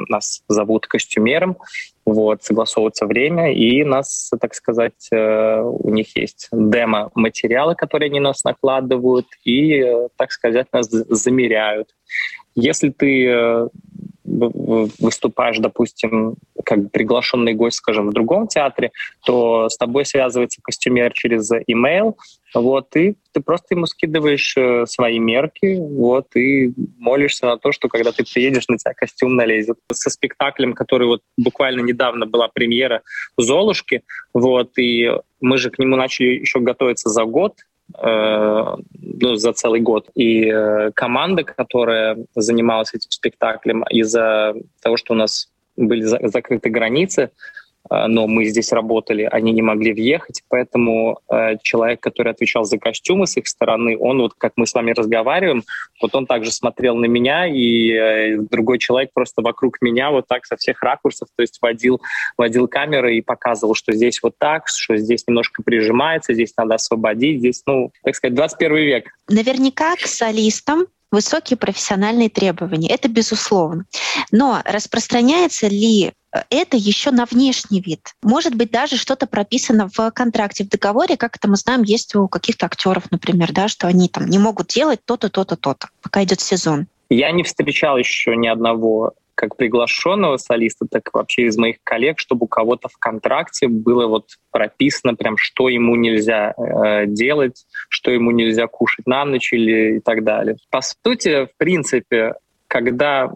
нас 0.09 0.43
зовут 0.47 0.87
костюмером, 0.87 1.57
вот, 2.05 2.43
согласовывается 2.43 3.05
время, 3.05 3.53
и 3.53 3.83
нас, 3.83 4.31
так 4.39 4.53
сказать, 4.53 5.07
э, 5.11 5.61
у 5.61 5.89
них 5.89 6.15
есть 6.17 6.49
демо-материалы, 6.51 7.75
которые 7.75 8.09
они 8.09 8.19
нас 8.19 8.43
накладывают, 8.43 9.27
и, 9.43 9.75
э, 9.75 10.07
так 10.17 10.31
сказать, 10.31 10.67
нас 10.73 10.87
замеряют. 10.89 11.89
Если 12.55 12.89
ты 12.89 13.27
э, 13.27 13.67
выступаешь, 14.31 15.59
допустим, 15.59 16.35
как 16.63 16.91
приглашенный 16.91 17.53
гость, 17.53 17.77
скажем, 17.77 18.07
в 18.07 18.13
другом 18.13 18.47
театре, 18.47 18.91
то 19.25 19.69
с 19.69 19.77
тобой 19.77 20.05
связывается 20.05 20.61
костюмер 20.61 21.11
через 21.13 21.51
email, 21.51 22.15
вот, 22.53 22.95
и 22.95 23.15
ты 23.31 23.41
просто 23.41 23.75
ему 23.75 23.85
скидываешь 23.85 24.55
э, 24.57 24.85
свои 24.85 25.19
мерки, 25.19 25.77
вот, 25.79 26.35
и 26.35 26.73
молишься 26.97 27.45
на 27.45 27.57
то, 27.57 27.71
что 27.71 27.87
когда 27.87 28.11
ты 28.11 28.23
приедешь, 28.25 28.67
на 28.67 28.77
тебя 28.77 28.93
костюм 28.93 29.35
налезет. 29.35 29.77
Со 29.91 30.09
спектаклем, 30.09 30.73
который 30.73 31.07
вот 31.07 31.21
буквально 31.37 31.81
недавно 31.81 32.25
была 32.25 32.49
премьера 32.49 33.01
«Золушки», 33.37 34.03
вот, 34.33 34.77
и 34.77 35.11
мы 35.39 35.57
же 35.57 35.69
к 35.69 35.79
нему 35.79 35.95
начали 35.95 36.39
еще 36.39 36.59
готовиться 36.59 37.09
за 37.09 37.23
год, 37.23 37.53
ну, 37.97 39.35
за 39.35 39.53
целый 39.53 39.81
год. 39.81 40.09
И 40.15 40.45
э, 40.45 40.91
команда, 40.93 41.43
которая 41.43 42.17
занималась 42.35 42.93
этим 42.93 43.11
спектаклем, 43.11 43.83
из-за 43.89 44.53
того, 44.81 44.97
что 44.97 45.13
у 45.13 45.17
нас 45.17 45.49
были 45.77 46.01
закрыты 46.01 46.69
границы, 46.69 47.31
но 47.89 48.27
мы 48.27 48.45
здесь 48.45 48.71
работали, 48.71 49.27
они 49.29 49.51
не 49.51 49.61
могли 49.61 49.93
въехать, 49.93 50.43
поэтому 50.49 51.19
э, 51.29 51.57
человек, 51.61 51.99
который 51.99 52.31
отвечал 52.31 52.63
за 52.63 52.77
костюмы 52.77 53.27
с 53.27 53.37
их 53.37 53.47
стороны, 53.47 53.97
он 53.97 54.21
вот 54.21 54.33
как 54.37 54.53
мы 54.55 54.67
с 54.67 54.73
вами 54.73 54.91
разговариваем, 54.91 55.63
вот 56.01 56.15
он 56.15 56.25
также 56.25 56.51
смотрел 56.51 56.95
на 56.95 57.05
меня, 57.05 57.47
и 57.47 57.91
э, 57.91 58.37
другой 58.37 58.79
человек 58.79 59.11
просто 59.13 59.41
вокруг 59.41 59.81
меня 59.81 60.11
вот 60.11 60.27
так 60.27 60.45
со 60.45 60.55
всех 60.57 60.81
ракурсов, 60.81 61.29
то 61.35 61.41
есть 61.41 61.57
водил, 61.61 62.01
водил 62.37 62.67
камеры 62.67 63.17
и 63.17 63.21
показывал, 63.21 63.75
что 63.75 63.93
здесь 63.93 64.21
вот 64.21 64.35
так, 64.37 64.67
что 64.67 64.95
здесь 64.97 65.25
немножко 65.27 65.63
прижимается, 65.63 66.33
здесь 66.33 66.53
надо 66.57 66.75
освободить, 66.75 67.39
здесь, 67.39 67.63
ну, 67.65 67.91
так 68.03 68.15
сказать, 68.15 68.35
21 68.35 68.75
век. 68.77 69.09
Наверняка 69.27 69.95
к 69.95 70.01
солистам 70.07 70.85
высокие 71.11 71.57
профессиональные 71.57 72.29
требования. 72.29 72.89
Это 72.89 73.09
безусловно. 73.09 73.85
Но 74.31 74.61
распространяется 74.65 75.67
ли 75.67 76.13
это 76.49 76.77
еще 76.77 77.11
на 77.11 77.25
внешний 77.25 77.81
вид. 77.81 78.13
Может 78.23 78.55
быть, 78.55 78.71
даже 78.71 78.97
что-то 78.97 79.27
прописано 79.27 79.89
в 79.89 80.11
контракте, 80.11 80.63
в 80.63 80.69
договоре, 80.69 81.17
как 81.17 81.35
это 81.35 81.49
мы 81.49 81.55
знаем, 81.55 81.83
есть 81.83 82.15
у 82.15 82.27
каких-то 82.27 82.65
актеров, 82.65 83.11
например, 83.11 83.51
да, 83.51 83.67
что 83.67 83.87
они 83.87 84.07
там 84.07 84.27
не 84.27 84.39
могут 84.39 84.67
делать 84.67 84.99
то-то, 85.05 85.29
то-то, 85.29 85.57
то-то, 85.57 85.89
пока 86.01 86.23
идет 86.23 86.39
сезон. 86.39 86.87
Я 87.09 87.31
не 87.31 87.43
встречал 87.43 87.97
еще 87.97 88.35
ни 88.37 88.47
одного 88.47 89.13
как 89.35 89.55
приглашенного 89.55 90.37
солиста, 90.37 90.85
так 90.89 91.09
вообще 91.13 91.43
из 91.43 91.57
моих 91.57 91.77
коллег, 91.83 92.19
чтобы 92.19 92.45
у 92.45 92.47
кого-то 92.47 92.89
в 92.89 92.97
контракте 92.97 93.67
было 93.67 94.05
вот 94.05 94.37
прописано 94.51 95.15
прям, 95.15 95.35
что 95.35 95.67
ему 95.67 95.95
нельзя 95.95 96.53
э, 96.55 97.07
делать, 97.07 97.65
что 97.89 98.11
ему 98.11 98.29
нельзя 98.29 98.67
кушать 98.67 99.07
на 99.07 99.25
ночь 99.25 99.51
или 99.51 99.97
и 99.97 99.99
так 99.99 100.23
далее. 100.23 100.57
По 100.69 100.81
сути, 100.81 101.45
в 101.45 101.57
принципе, 101.57 102.35
когда 102.67 103.31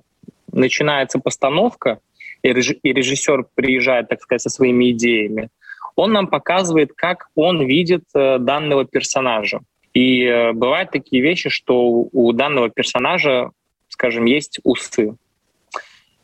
начинается 0.52 1.18
постановка, 1.20 2.00
и 2.46 2.94
режиссер 2.94 3.48
приезжает, 3.56 4.10
так 4.10 4.22
сказать, 4.22 4.42
со 4.42 4.50
своими 4.50 4.92
идеями, 4.92 5.50
он 5.96 6.12
нам 6.12 6.28
показывает, 6.28 6.92
как 6.96 7.28
он 7.36 7.66
видит 7.66 8.04
э, 8.14 8.38
данного 8.38 8.86
персонажа. 8.86 9.62
И 9.94 10.24
э, 10.24 10.52
бывают 10.52 10.92
такие 10.92 11.22
вещи, 11.24 11.50
что 11.50 12.08
у 12.12 12.32
данного 12.34 12.70
персонажа, 12.70 13.52
скажем, 13.88 14.26
есть 14.26 14.60
усы. 14.64 15.16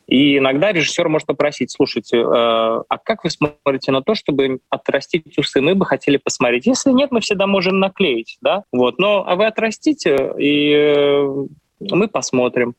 И 0.06 0.36
иногда 0.36 0.72
режиссер 0.72 1.08
может 1.08 1.26
попросить, 1.26 1.70
слушайте, 1.70 2.18
э, 2.18 2.24
а 2.26 2.98
как 3.02 3.24
вы 3.24 3.30
смотрите 3.30 3.92
на 3.92 4.02
то, 4.02 4.14
чтобы 4.14 4.60
отрастить 4.68 5.38
усы? 5.38 5.62
Мы 5.62 5.74
бы 5.74 5.86
хотели 5.86 6.18
посмотреть. 6.18 6.66
Если 6.66 6.92
нет, 6.92 7.10
мы 7.10 7.20
всегда 7.20 7.46
можем 7.46 7.80
наклеить, 7.80 8.36
да? 8.42 8.64
Вот. 8.72 8.98
Но 8.98 9.24
а 9.26 9.36
вы 9.36 9.46
отрастите, 9.46 10.34
и 10.38 11.48
мы 11.90 12.08
посмотрим. 12.08 12.74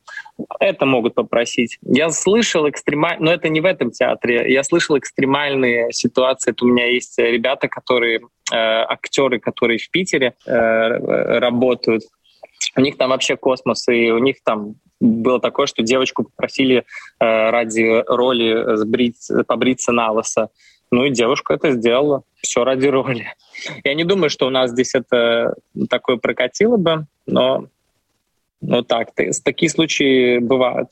Это 0.60 0.86
могут 0.86 1.16
попросить. 1.16 1.78
Я 1.84 2.10
слышал 2.10 2.70
экстремально, 2.70 3.26
но 3.26 3.34
это 3.34 3.50
не 3.50 3.62
в 3.62 3.66
этом 3.66 3.92
театре. 3.92 4.52
Я 4.52 4.64
слышал 4.64 4.98
экстремальные 4.98 5.92
ситуации. 5.92 6.52
Это 6.52 6.66
у 6.66 6.68
меня 6.68 6.88
есть 6.88 7.18
ребята, 7.18 7.68
которые 7.68 8.20
э, 8.20 8.22
актеры, 8.52 9.40
которые 9.40 9.80
в 9.80 9.90
Питере 9.90 10.34
э, 10.46 10.50
работают. 11.40 12.04
У 12.76 12.82
них 12.82 12.98
там 12.98 13.10
вообще 13.10 13.36
космос, 13.36 13.88
и 13.88 14.12
у 14.12 14.20
них 14.20 14.38
там 14.44 14.76
было 15.00 15.40
такое, 15.40 15.68
что 15.68 15.84
девочку 15.84 16.24
попросили 16.24 16.86
э, 17.20 17.50
ради 17.50 18.04
роли 18.08 18.78
сбрить, 18.78 19.28
побриться 19.48 19.92
на 19.92 20.12
лысо. 20.12 20.50
Ну 20.92 21.06
и 21.06 21.10
девушка 21.10 21.56
это 21.56 21.72
сделала. 21.72 22.24
Все 22.42 22.64
ради 22.64 22.88
роли. 22.88 23.28
Я 23.84 23.94
не 23.94 24.04
думаю, 24.04 24.30
что 24.30 24.48
у 24.48 24.50
нас 24.50 24.72
здесь 24.72 24.94
это 24.96 25.56
такое 25.90 26.18
прокатило 26.18 26.78
бы, 26.78 27.08
но 27.26 27.68
ну 28.64 28.82
так, 28.82 29.10
такие 29.44 29.70
случаи 29.70 30.40
бывают. 30.40 30.90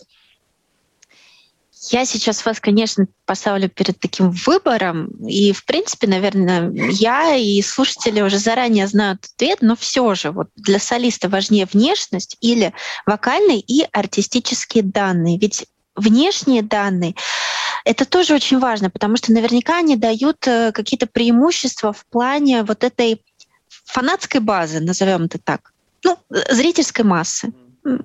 Я 1.90 2.06
сейчас 2.06 2.46
вас, 2.46 2.60
конечно, 2.60 3.08
поставлю 3.26 3.68
перед 3.68 4.00
таким 4.00 4.30
выбором. 4.30 5.08
И, 5.28 5.52
в 5.52 5.66
принципе, 5.66 6.06
наверное, 6.06 6.72
я 6.72 7.36
и 7.36 7.60
слушатели 7.64 8.22
уже 8.22 8.38
заранее 8.38 8.86
знают 8.86 9.26
ответ, 9.34 9.60
но 9.62 9.76
все 9.76 10.14
же 10.14 10.30
вот 10.32 10.50
для 10.56 10.78
солиста 10.78 11.28
важнее 11.28 11.68
внешность 11.72 12.38
или 12.40 12.74
вокальные 13.08 13.60
и 13.62 13.88
артистические 13.92 14.84
данные. 14.84 15.40
Ведь 15.40 15.66
внешние 15.96 16.62
данные 16.62 17.16
это 17.84 18.06
тоже 18.06 18.36
очень 18.36 18.60
важно, 18.60 18.92
потому 18.92 19.18
что 19.18 19.32
наверняка 19.32 19.80
они 19.80 19.96
дают 19.96 20.46
э, 20.48 20.72
какие-то 20.72 21.08
преимущества 21.08 21.94
в 21.94 22.06
плане 22.06 22.64
вот 22.64 22.84
этой 22.84 23.24
фанатской 23.86 24.40
базы, 24.40 24.82
назовем 24.82 25.24
это 25.24 25.40
так, 25.40 25.74
ну, 26.04 26.18
зрительской 26.30 27.06
массы 27.06 27.52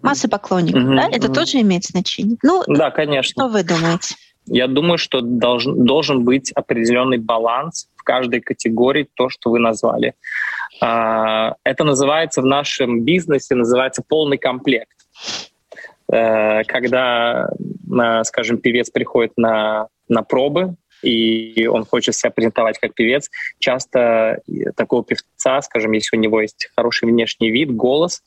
массы 0.03 0.29
поклонников, 0.29 0.83
mm-hmm. 0.83 0.97
да? 0.97 1.09
Это 1.09 1.29
mm-hmm. 1.29 1.35
тоже 1.35 1.61
имеет 1.61 1.85
значение. 1.85 2.37
Ну, 2.43 2.63
да, 2.67 2.91
конечно. 2.91 3.45
Что 3.45 3.49
вы 3.49 3.63
думаете? 3.63 4.15
Я 4.47 4.69
думаю, 4.69 4.97
что 4.97 5.21
должен, 5.21 5.85
должен 5.85 6.25
быть 6.25 6.53
определенный 6.53 7.19
баланс 7.19 7.89
в 7.97 8.03
каждой 8.05 8.41
категории, 8.41 9.09
то, 9.15 9.29
что 9.29 9.51
вы 9.51 9.59
назвали. 9.59 10.15
А, 10.81 11.57
это 11.65 11.85
называется 11.85 12.43
в 12.43 12.47
нашем 12.47 13.03
бизнесе, 13.03 13.55
называется 13.55 14.03
полный 14.07 14.39
комплект. 14.39 14.97
Э, 16.13 16.63
когда, 16.65 17.49
скажем, 18.23 18.59
певец 18.59 18.91
приходит 18.91 19.33
на, 19.37 19.89
на 20.09 20.23
пробы, 20.23 20.77
и 21.03 21.67
он 21.67 21.85
хочет 21.85 22.15
себя 22.15 22.31
презентовать 22.31 22.79
как 22.79 22.95
певец. 22.95 23.31
Часто 23.59 24.41
такого 24.77 25.05
певца, 25.05 25.61
скажем, 25.63 25.93
если 25.93 26.17
у 26.17 26.21
него 26.21 26.41
есть 26.41 26.69
хороший 26.77 27.09
внешний 27.09 27.51
вид, 27.51 27.75
голос, 27.75 28.23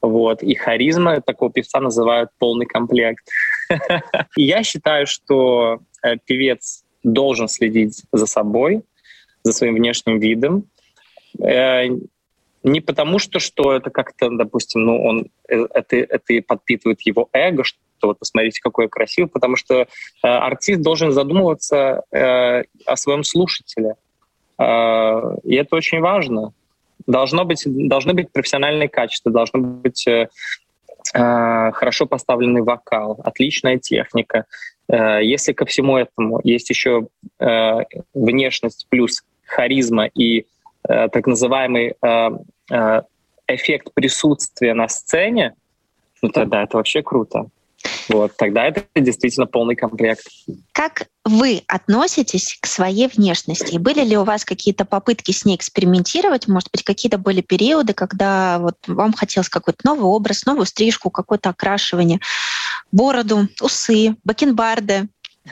вот, 0.00 0.42
и 0.42 0.54
харизма, 0.54 1.20
такого 1.20 1.52
певца 1.52 1.80
называют 1.80 2.30
полный 2.38 2.66
комплект. 2.66 3.24
Я 4.36 4.62
считаю, 4.62 5.06
что 5.06 5.80
э, 6.02 6.16
певец 6.24 6.84
должен 7.02 7.48
следить 7.48 8.02
за 8.12 8.26
собой, 8.26 8.82
за 9.42 9.52
своим 9.52 9.74
внешним 9.74 10.18
видом, 10.18 10.64
э, 11.38 11.88
не 12.62 12.80
потому 12.80 13.18
что, 13.18 13.40
что 13.40 13.74
это 13.74 13.90
как-то, 13.90 14.30
допустим, 14.30 14.84
ну, 14.84 15.04
он, 15.04 15.26
э, 15.48 15.66
это, 15.74 15.96
это 15.96 16.42
подпитывает 16.46 17.02
его 17.02 17.28
эго, 17.32 17.62
что 18.04 18.08
вот 18.08 18.18
посмотрите, 18.18 18.60
какой 18.62 18.84
я 18.84 18.88
красивый, 18.88 19.30
потому 19.30 19.56
что 19.56 19.74
э, 19.74 19.86
артист 20.22 20.82
должен 20.82 21.12
задумываться 21.12 22.02
э, 22.12 22.64
о 22.84 22.96
своем 22.96 23.24
слушателе. 23.24 23.94
Э, 24.58 25.36
и 25.42 25.54
это 25.54 25.76
очень 25.76 26.00
важно. 26.00 26.52
Должно 27.06 27.44
быть, 27.44 27.62
должны 27.66 28.12
быть 28.12 28.30
профессиональные 28.30 28.88
качества, 28.88 29.32
должно 29.32 29.60
быть 29.60 30.06
э, 30.06 30.28
э, 31.14 31.70
хорошо 31.72 32.06
поставленный 32.06 32.60
вокал, 32.60 33.18
отличная 33.24 33.78
техника. 33.78 34.44
Э, 34.88 35.24
если 35.24 35.54
ко 35.54 35.64
всему 35.64 35.96
этому 35.96 36.40
есть 36.44 36.68
еще 36.68 37.06
э, 37.40 37.78
внешность 38.12 38.86
плюс 38.90 39.22
харизма 39.46 40.06
и 40.06 40.46
так 40.86 41.26
называемый 41.26 41.94
эффект 43.48 43.94
присутствия 43.94 44.74
на 44.74 44.86
сцене, 44.88 45.54
ну 46.20 46.28
тогда 46.28 46.62
это 46.62 46.76
вообще 46.76 47.02
круто. 47.02 47.46
Вот, 48.08 48.36
тогда 48.36 48.66
это 48.66 48.84
действительно 48.94 49.46
полный 49.46 49.76
комплект. 49.76 50.26
Как 50.72 51.06
вы 51.24 51.62
относитесь 51.66 52.58
к 52.60 52.66
своей 52.66 53.08
внешности? 53.08 53.78
Были 53.78 54.04
ли 54.04 54.16
у 54.16 54.24
вас 54.24 54.44
какие-то 54.44 54.84
попытки 54.84 55.32
с 55.32 55.44
ней 55.44 55.56
экспериментировать? 55.56 56.48
Может 56.48 56.70
быть, 56.70 56.82
какие-то 56.82 57.18
были 57.18 57.40
периоды, 57.40 57.94
когда 57.94 58.58
вот 58.58 58.76
вам 58.86 59.12
хотелось 59.12 59.48
какой-то 59.48 59.80
новый 59.84 60.04
образ, 60.04 60.44
новую 60.44 60.66
стрижку, 60.66 61.10
какое-то 61.10 61.50
окрашивание, 61.50 62.20
бороду, 62.92 63.48
усы, 63.60 64.16
бакенбарды 64.24 65.08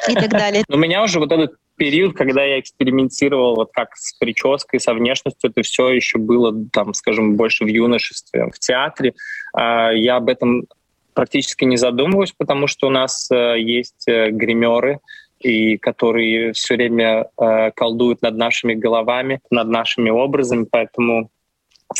и 0.08 0.14
так 0.14 0.30
далее? 0.30 0.64
У 0.68 0.76
меня 0.76 1.02
уже 1.02 1.18
вот 1.18 1.32
этот 1.32 1.54
период, 1.76 2.16
когда 2.16 2.44
я 2.44 2.60
экспериментировал 2.60 3.56
вот 3.56 3.70
как 3.72 3.96
с 3.96 4.12
прической, 4.18 4.78
со 4.78 4.94
внешностью, 4.94 5.50
это 5.50 5.62
все 5.62 5.88
еще 5.88 6.18
было, 6.18 6.54
там, 6.70 6.94
скажем, 6.94 7.36
больше 7.36 7.64
в 7.64 7.68
юношестве. 7.68 8.50
В 8.54 8.58
театре 8.58 9.14
а, 9.54 9.90
я 9.90 10.16
об 10.16 10.28
этом 10.28 10.66
практически 11.14 11.64
не 11.64 11.76
задумываюсь, 11.76 12.32
потому 12.36 12.66
что 12.66 12.86
у 12.86 12.90
нас 12.90 13.30
э, 13.30 13.60
есть 13.60 14.08
э, 14.08 14.30
гримеры, 14.30 15.00
и 15.40 15.76
которые 15.76 16.52
все 16.52 16.74
время 16.74 17.26
э, 17.40 17.70
колдуют 17.72 18.22
над 18.22 18.36
нашими 18.36 18.74
головами, 18.74 19.40
над 19.50 19.68
нашими 19.68 20.10
образами, 20.10 20.66
поэтому 20.70 21.30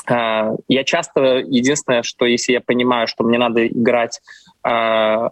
э, 0.09 0.57
я 0.69 0.85
часто 0.85 1.39
единственное, 1.39 2.03
что 2.03 2.25
если 2.25 2.53
я 2.53 2.61
понимаю, 2.61 3.09
что 3.09 3.25
мне 3.25 3.39
надо 3.39 3.67
играть, 3.67 4.21
э, 4.65 5.29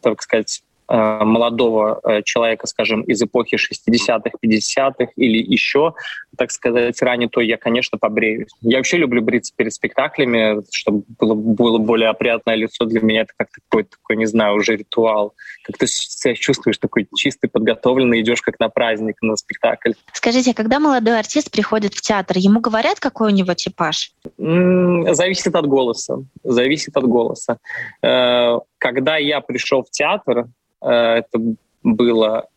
так 0.00 0.22
сказать, 0.22 0.62
молодого 0.88 2.00
э, 2.02 2.22
человека, 2.22 2.66
скажем, 2.66 3.02
из 3.02 3.22
эпохи 3.22 3.56
60-х, 3.56 4.30
50-х 4.42 5.12
или 5.16 5.38
еще, 5.38 5.94
так 6.36 6.50
сказать, 6.50 7.00
ранее, 7.02 7.28
то 7.28 7.40
я, 7.40 7.58
конечно, 7.58 7.98
побреюсь. 7.98 8.48
Я 8.62 8.78
вообще 8.78 8.96
люблю 8.96 9.20
бриться 9.20 9.52
перед 9.54 9.74
спектаклями, 9.74 10.62
чтобы 10.72 11.04
было, 11.18 11.34
было 11.34 11.78
более 11.78 12.08
опрятное 12.08 12.54
лицо. 12.54 12.86
Для 12.86 13.00
меня 13.02 13.22
это 13.22 13.32
как-то 13.36 13.60
какой-то 13.68 13.90
такой, 13.90 14.16
не 14.16 14.26
знаю, 14.26 14.56
уже 14.56 14.76
ритуал. 14.76 15.34
Как 15.64 15.76
ты 15.76 15.86
себя 15.86 16.34
чувствуешь 16.34 16.78
такой 16.78 17.06
чистый, 17.14 17.48
подготовленный, 17.48 18.22
идешь 18.22 18.40
как 18.40 18.58
на 18.58 18.70
праздник, 18.70 19.16
на 19.20 19.36
спектакль. 19.36 19.92
Скажите, 20.12 20.52
а 20.52 20.54
когда 20.54 20.78
молодой 20.78 21.18
артист 21.18 21.50
приходит 21.50 21.92
в 21.92 22.00
театр, 22.00 22.38
ему 22.38 22.60
говорят, 22.60 22.98
какой 22.98 23.32
у 23.32 23.34
него 23.34 23.52
типаж? 23.52 24.12
Зависит 24.38 25.54
от 25.54 25.66
голоса. 25.66 26.18
Зависит 26.44 26.96
от 26.96 27.04
голоса. 27.04 27.58
Э, 28.02 28.58
когда 28.78 29.18
я 29.18 29.40
пришел 29.40 29.82
в 29.82 29.90
театр, 29.90 30.38
Э, 30.38 30.44
это 30.80 31.38
было 31.82 32.48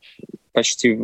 почти 0.54 1.00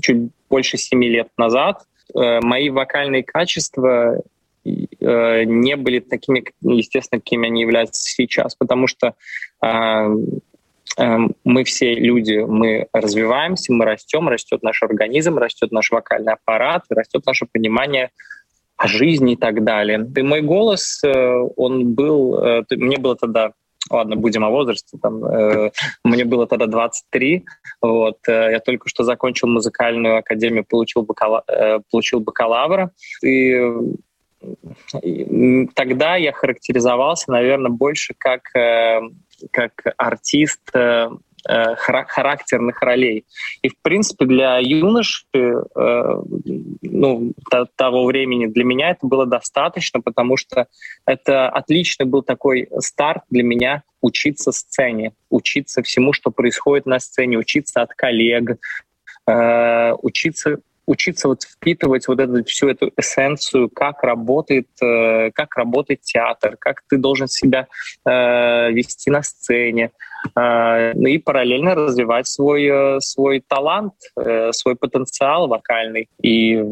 чуть 0.00 0.30
больше 0.48 0.76
семи 0.78 1.08
лет 1.08 1.28
назад. 1.36 1.82
Э, 2.14 2.40
мои 2.40 2.70
вокальные 2.70 3.22
качества 3.22 4.20
э, 4.64 5.44
не 5.44 5.76
были 5.76 6.00
такими, 6.00 6.44
естественно, 6.60 7.20
какими 7.20 7.48
они 7.48 7.62
являются 7.62 8.02
сейчас, 8.02 8.54
потому 8.54 8.86
что 8.86 9.14
мы 11.44 11.64
все 11.64 11.94
люди, 11.94 12.38
мы 12.38 12.86
развиваемся, 12.92 13.72
мы 13.72 13.84
растем, 13.84 14.28
растет 14.28 14.62
наш 14.62 14.82
организм, 14.82 15.38
растет 15.38 15.70
наш 15.70 15.90
вокальный 15.90 16.32
аппарат, 16.32 16.84
растет 16.90 17.24
наше 17.26 17.46
понимание 17.46 18.10
о 18.76 18.88
жизни 18.88 19.34
и 19.34 19.36
так 19.36 19.62
далее. 19.62 20.10
И 20.16 20.22
мой 20.22 20.40
голос, 20.40 21.02
он 21.04 21.94
был, 21.94 22.64
мне 22.70 22.98
было 22.98 23.16
тогда 23.16 23.52
ладно, 23.90 24.16
будем 24.16 24.44
о 24.44 24.50
возрасте, 24.50 24.98
там, 25.00 25.24
э, 25.24 25.70
мне 26.04 26.24
было 26.24 26.46
тогда 26.46 26.66
23, 26.66 27.44
вот, 27.80 28.18
э, 28.28 28.52
я 28.52 28.60
только 28.60 28.88
что 28.88 29.04
закончил 29.04 29.48
музыкальную 29.48 30.18
академию, 30.18 30.64
получил, 30.64 31.02
бакала, 31.02 31.42
э, 31.48 31.80
получил 31.90 32.20
бакалавра, 32.20 32.90
и, 33.22 33.60
и 35.02 35.66
тогда 35.74 36.16
я 36.16 36.32
характеризовался, 36.32 37.30
наверное, 37.30 37.70
больше 37.70 38.14
как, 38.16 38.54
э, 38.54 39.00
как 39.52 39.72
артист 39.96 40.60
э, 40.74 41.08
Э, 41.46 41.76
характерных 41.76 42.82
ролей. 42.82 43.24
И, 43.62 43.68
в 43.68 43.78
принципе, 43.80 44.24
для 44.24 44.58
юноши 44.58 45.22
э, 45.32 46.22
ну, 46.82 47.32
того 47.76 48.06
времени 48.06 48.46
для 48.46 48.64
меня 48.64 48.90
это 48.90 49.06
было 49.06 49.24
достаточно, 49.24 50.00
потому 50.00 50.36
что 50.36 50.66
это 51.06 51.48
отличный 51.48 52.06
был 52.06 52.22
такой 52.22 52.68
старт 52.80 53.22
для 53.30 53.44
меня 53.44 53.84
учиться 54.00 54.50
сцене, 54.50 55.12
учиться 55.30 55.82
всему, 55.82 56.12
что 56.12 56.32
происходит 56.32 56.86
на 56.86 56.98
сцене, 56.98 57.38
учиться 57.38 57.82
от 57.82 57.94
коллег, 57.94 58.58
э, 59.28 59.92
учиться 60.02 60.58
учиться 60.88 61.28
вот 61.28 61.42
впитывать 61.42 62.08
вот 62.08 62.18
эту 62.18 62.42
всю 62.44 62.68
эту 62.68 62.90
эссенцию, 62.96 63.68
как 63.68 64.02
работает, 64.02 64.68
э, 64.82 65.30
как 65.32 65.56
работает 65.56 66.00
театр, 66.00 66.56
как 66.58 66.82
ты 66.88 66.96
должен 66.96 67.28
себя 67.28 67.66
э, 68.04 68.72
вести 68.72 69.10
на 69.10 69.22
сцене, 69.22 69.90
э, 70.34 70.92
ну 70.94 71.06
и 71.06 71.18
параллельно 71.18 71.74
развивать 71.74 72.26
свой 72.26 72.64
э, 72.64 73.00
свой 73.00 73.42
талант, 73.46 73.94
э, 74.16 74.52
свой 74.52 74.76
потенциал 74.76 75.48
вокальный. 75.48 76.08
И 76.22 76.64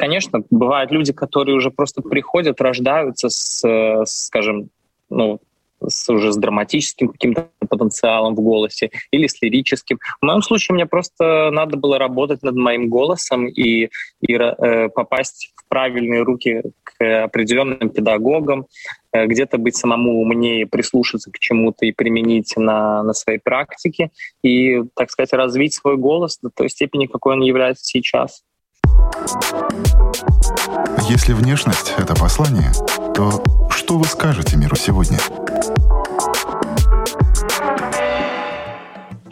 Конечно, 0.00 0.42
бывают 0.48 0.90
люди, 0.90 1.12
которые 1.12 1.56
уже 1.56 1.70
просто 1.70 2.00
приходят, 2.00 2.58
рождаются 2.62 3.28
с, 3.28 3.62
э, 3.68 4.06
скажем, 4.06 4.70
ну, 5.10 5.40
с, 5.86 6.08
уже 6.12 6.32
с 6.32 6.36
драматическим 6.36 7.08
каким-то 7.08 7.48
потенциалом 7.68 8.34
в 8.34 8.40
голосе 8.40 8.90
или 9.10 9.26
с 9.26 9.40
лирическим. 9.40 9.98
В 10.20 10.26
моем 10.26 10.42
случае 10.42 10.74
мне 10.74 10.86
просто 10.86 11.50
надо 11.50 11.76
было 11.76 11.98
работать 11.98 12.42
над 12.42 12.54
моим 12.54 12.88
голосом 12.88 13.46
и, 13.46 13.90
и 14.20 14.34
э, 14.34 14.88
попасть 14.88 15.52
в 15.56 15.68
правильные 15.68 16.22
руки 16.22 16.62
к 16.82 17.24
определенным 17.24 17.90
педагогам, 17.90 18.66
э, 19.12 19.26
где-то 19.26 19.58
быть 19.58 19.76
самому 19.76 20.20
умнее, 20.20 20.66
прислушаться 20.66 21.30
к 21.30 21.38
чему-то 21.38 21.86
и 21.86 21.92
применить 21.92 22.54
на, 22.56 23.02
на 23.02 23.12
своей 23.12 23.38
практике 23.38 24.10
и, 24.42 24.82
так 24.94 25.10
сказать, 25.10 25.32
развить 25.32 25.74
свой 25.74 25.96
голос 25.96 26.38
до 26.42 26.50
той 26.50 26.68
степени, 26.68 27.06
какой 27.06 27.34
он 27.34 27.40
является 27.40 27.84
сейчас. 27.84 28.42
Если 31.08 31.32
внешность— 31.32 31.94
это 31.98 32.14
послание, 32.14 32.70
то 33.14 33.42
что 33.70 33.98
вы 33.98 34.04
скажете 34.04 34.56
миру 34.56 34.76
сегодня? 34.76 35.18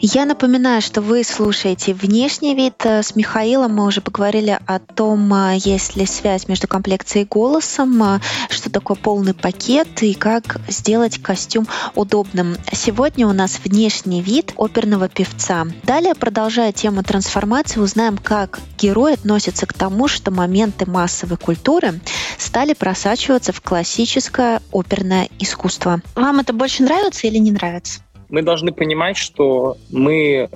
Я 0.01 0.23
напоминаю, 0.23 0.81
что 0.81 1.01
вы 1.01 1.25
слушаете 1.25 1.93
«Внешний 1.93 2.55
вид». 2.55 2.85
Э, 2.85 3.03
с 3.03 3.17
Михаилом 3.17 3.75
мы 3.75 3.85
уже 3.85 3.99
поговорили 3.99 4.57
о 4.65 4.79
том, 4.79 5.33
э, 5.33 5.57
есть 5.57 5.97
ли 5.97 6.05
связь 6.05 6.47
между 6.47 6.69
комплекцией 6.69 7.25
и 7.25 7.27
голосом, 7.27 8.01
э, 8.01 8.19
что 8.49 8.71
такое 8.71 8.95
полный 8.95 9.33
пакет 9.33 10.01
и 10.01 10.13
как 10.13 10.61
сделать 10.69 11.21
костюм 11.21 11.67
удобным. 11.95 12.55
Сегодня 12.71 13.27
у 13.27 13.33
нас 13.33 13.59
внешний 13.61 14.21
вид 14.21 14.53
оперного 14.55 15.09
певца. 15.09 15.67
Далее, 15.83 16.15
продолжая 16.15 16.71
тему 16.71 17.03
трансформации, 17.03 17.81
узнаем, 17.81 18.17
как 18.17 18.61
герой 18.77 19.15
относится 19.15 19.65
к 19.65 19.73
тому, 19.73 20.07
что 20.07 20.31
моменты 20.31 20.89
массовой 20.89 21.35
культуры 21.35 21.99
стали 22.37 22.71
просачиваться 22.71 23.51
в 23.51 23.59
классическое 23.59 24.61
оперное 24.71 25.27
искусство. 25.39 26.01
Вам 26.15 26.39
это 26.39 26.53
больше 26.53 26.83
нравится 26.83 27.27
или 27.27 27.37
не 27.37 27.51
нравится? 27.51 27.99
Мы 28.29 28.41
должны 28.41 28.71
понимать, 28.71 29.17
что 29.17 29.77
мы 29.91 30.49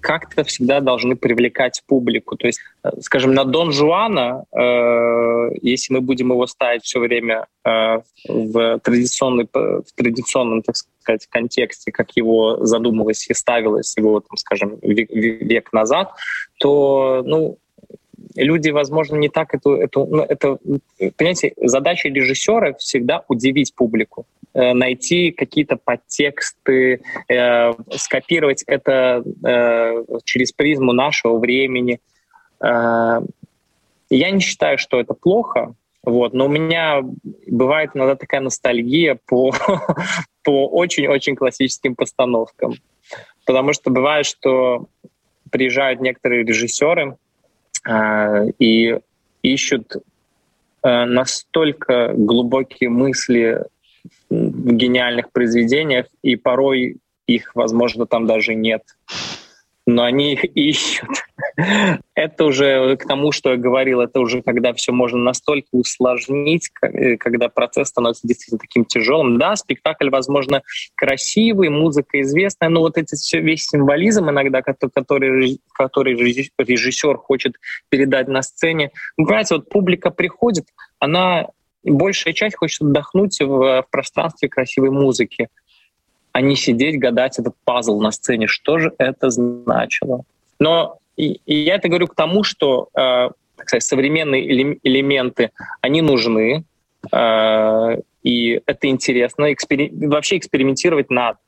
как-то 0.00 0.44
всегда 0.44 0.80
должны 0.80 1.16
привлекать 1.16 1.82
публику. 1.86 2.36
То 2.36 2.46
есть, 2.46 2.60
э, 2.84 2.90
скажем, 3.00 3.34
на 3.34 3.44
Дон 3.44 3.72
Жуана, 3.72 4.44
э, 4.52 5.50
если 5.62 5.94
мы 5.94 6.00
будем 6.00 6.30
его 6.30 6.46
ставить 6.46 6.84
все 6.84 7.00
время 7.00 7.46
э, 7.64 8.00
в, 8.28 8.78
традиционный, 8.80 9.48
в 9.52 9.92
традиционном, 9.94 10.62
так 10.62 10.76
сказать, 10.76 11.26
контексте, 11.26 11.92
как 11.92 12.16
его 12.16 12.64
задумывалось 12.64 13.28
и 13.28 13.34
ставилось 13.34 13.96
его, 13.96 14.20
там, 14.20 14.36
скажем, 14.36 14.78
век, 14.82 15.10
век 15.10 15.72
назад, 15.72 16.12
то, 16.58 17.22
ну, 17.24 17.58
люди, 18.36 18.70
возможно, 18.70 19.16
не 19.16 19.28
так 19.28 19.54
эту, 19.54 19.74
эту 19.74 20.06
ну, 20.06 20.22
это, 20.22 20.58
понимаете, 21.16 21.52
задача 21.56 22.08
режиссера 22.08 22.74
всегда 22.74 23.24
удивить 23.28 23.74
публику. 23.74 24.26
Э, 24.54 24.72
найти 24.72 25.30
какие-то 25.30 25.76
подтексты, 25.76 27.02
э, 27.28 27.72
скопировать 27.96 28.64
это 28.66 29.22
э, 29.44 30.04
через 30.24 30.52
призму 30.52 30.92
нашего 30.92 31.38
времени. 31.38 32.00
Э, 32.60 33.20
я 34.10 34.30
не 34.30 34.40
считаю, 34.40 34.78
что 34.78 34.98
это 34.98 35.12
плохо, 35.12 35.74
вот, 36.02 36.32
но 36.32 36.46
у 36.46 36.48
меня 36.48 37.02
бывает 37.46 37.90
иногда 37.92 38.16
такая 38.16 38.40
ностальгия 38.40 39.18
по, 39.26 39.52
по 40.42 40.66
очень-очень 40.66 41.36
классическим 41.36 41.94
постановкам. 41.94 42.74
Потому 43.44 43.74
что 43.74 43.90
бывает, 43.90 44.24
что 44.24 44.86
приезжают 45.50 46.00
некоторые 46.00 46.44
режиссеры 46.44 47.18
э, 47.86 48.46
и 48.58 48.98
ищут 49.42 49.96
э, 50.82 51.04
настолько 51.04 52.14
глубокие 52.14 52.88
мысли 52.88 53.62
гениальных 54.58 55.32
произведениях, 55.32 56.06
и 56.22 56.36
порой 56.36 56.98
их, 57.26 57.54
возможно, 57.54 58.06
там 58.06 58.26
даже 58.26 58.54
нет. 58.54 58.82
Но 59.86 60.02
они 60.02 60.34
их 60.34 60.44
ищут. 60.54 61.08
это 62.14 62.44
уже 62.44 62.96
к 62.96 63.06
тому, 63.06 63.32
что 63.32 63.52
я 63.52 63.56
говорил, 63.56 64.00
это 64.00 64.20
уже 64.20 64.42
когда 64.42 64.74
все 64.74 64.92
можно 64.92 65.18
настолько 65.18 65.68
усложнить, 65.72 66.70
э, 66.82 67.16
когда 67.16 67.48
процесс 67.48 67.88
становится 67.88 68.26
действительно 68.26 68.58
таким 68.58 68.84
тяжелым. 68.84 69.38
Да, 69.38 69.56
спектакль, 69.56 70.10
возможно, 70.10 70.62
красивый, 70.94 71.70
музыка 71.70 72.20
известная, 72.20 72.68
но 72.68 72.80
вот 72.80 72.98
эти 72.98 73.14
все, 73.14 73.40
весь 73.40 73.66
символизм 73.66 74.28
иногда, 74.28 74.60
который, 74.60 75.60
который 75.72 76.14
режиссер 76.14 77.16
хочет 77.16 77.54
передать 77.88 78.28
на 78.28 78.42
сцене. 78.42 78.90
Вы 79.16 79.24
понимаете, 79.24 79.54
вот 79.56 79.70
публика 79.70 80.10
приходит, 80.10 80.66
она 80.98 81.46
большая 81.84 82.34
часть 82.34 82.56
хочет 82.56 82.82
отдохнуть 82.82 83.40
в, 83.40 83.46
в 83.46 83.86
пространстве 83.90 84.48
красивой 84.48 84.90
музыки, 84.90 85.48
а 86.32 86.40
не 86.40 86.56
сидеть, 86.56 86.98
гадать 86.98 87.38
этот 87.38 87.54
пазл 87.64 88.00
на 88.00 88.10
сцене. 88.10 88.46
Что 88.46 88.78
же 88.78 88.92
это 88.98 89.30
значило? 89.30 90.22
Но 90.58 90.98
и, 91.16 91.40
и 91.46 91.56
я 91.56 91.76
это 91.76 91.88
говорю 91.88 92.06
к 92.06 92.14
тому, 92.14 92.44
что 92.44 92.88
э, 92.94 93.30
сказать, 93.64 93.82
современные 93.82 94.78
элементы, 94.82 95.50
они 95.80 96.02
нужны, 96.02 96.64
И 98.22 98.60
это 98.66 98.88
интересно. 98.88 99.52
Экспери... 99.52 99.90
Вообще 99.92 100.36
экспериментировать 100.36 101.10
надо 101.10 101.38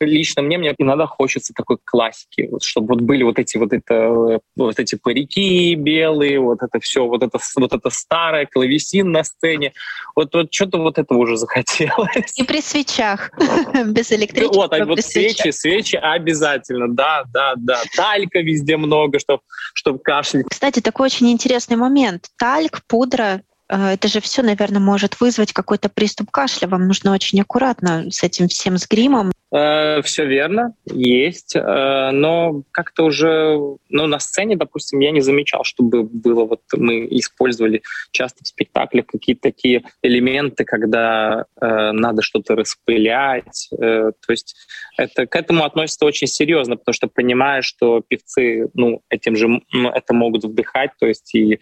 лично 0.00 0.42
мне, 0.42 0.58
мне 0.58 0.74
иногда 0.78 1.06
хочется 1.06 1.52
такой 1.54 1.78
классики, 1.84 2.48
вот, 2.50 2.62
чтобы 2.62 2.94
вот 2.94 3.00
были 3.02 3.22
вот 3.22 3.38
эти 3.38 3.56
вот 3.56 3.72
это 3.72 4.40
вот 4.56 4.78
эти 4.78 4.96
парики 4.96 5.74
белые, 5.74 6.40
вот 6.40 6.62
это 6.62 6.80
все, 6.80 7.06
вот 7.06 7.22
это 7.22 7.38
вот 7.56 7.72
это 7.72 7.90
старое 7.90 8.46
клавесин 8.46 9.10
на 9.10 9.24
сцене, 9.24 9.72
вот 10.14 10.34
вот 10.34 10.52
что-то 10.52 10.78
вот 10.78 10.98
этого 10.98 11.18
уже 11.18 11.36
захотелось. 11.36 12.38
И 12.38 12.44
при 12.44 12.60
свечах 12.60 13.30
без 13.86 14.12
электричества. 14.12 14.54
Вот, 14.54 14.72
а 14.72 14.84
вот 14.84 15.00
свечи, 15.00 15.50
свечи 15.50 15.96
обязательно, 15.96 16.88
да, 16.88 17.24
да, 17.32 17.54
да. 17.56 17.82
Талька 17.96 18.40
везде 18.40 18.76
много, 18.76 19.18
чтобы 19.18 19.40
чтобы 19.74 19.98
кашлять. 19.98 20.46
Кстати, 20.48 20.80
такой 20.80 21.06
очень 21.06 21.30
интересный 21.30 21.76
момент. 21.76 22.28
Тальк, 22.38 22.82
пудра, 22.86 23.42
э, 23.68 23.88
это 23.94 24.08
же 24.08 24.20
все, 24.20 24.42
наверное, 24.42 24.80
может 24.80 25.20
вызвать 25.20 25.52
какой-то 25.52 25.88
приступ 25.88 26.30
кашля. 26.30 26.68
Вам 26.68 26.86
нужно 26.86 27.12
очень 27.12 27.40
аккуратно 27.40 28.10
с 28.10 28.22
этим 28.22 28.48
всем, 28.48 28.78
с 28.78 28.86
гримом. 28.86 29.32
Э, 29.54 30.02
все 30.02 30.26
верно, 30.26 30.74
есть, 30.84 31.54
э, 31.54 32.10
но 32.10 32.64
как-то 32.72 33.04
уже, 33.04 33.56
ну, 33.88 34.06
на 34.08 34.18
сцене, 34.18 34.56
допустим, 34.56 34.98
я 34.98 35.12
не 35.12 35.20
замечал, 35.20 35.62
чтобы 35.62 36.02
было 36.02 36.44
вот 36.44 36.62
мы 36.76 37.06
использовали 37.10 37.82
часто 38.10 38.42
в 38.42 38.48
спектаклях 38.48 39.06
какие-то 39.06 39.42
такие 39.42 39.84
элементы, 40.02 40.64
когда 40.64 41.44
э, 41.60 41.92
надо 41.92 42.22
что-то 42.22 42.56
распылять, 42.56 43.68
э, 43.78 44.10
то 44.10 44.32
есть 44.32 44.56
это 44.96 45.26
к 45.26 45.36
этому 45.36 45.62
относится 45.62 46.04
очень 46.04 46.26
серьезно, 46.26 46.76
потому 46.76 46.92
что 46.92 47.06
понимаешь, 47.06 47.64
что 47.64 48.00
певцы, 48.00 48.68
ну, 48.74 49.02
этим 49.08 49.36
же 49.36 49.46
ну, 49.46 49.88
это 49.88 50.14
могут 50.14 50.42
вдыхать, 50.42 50.90
то 50.98 51.06
есть 51.06 51.32
и 51.32 51.60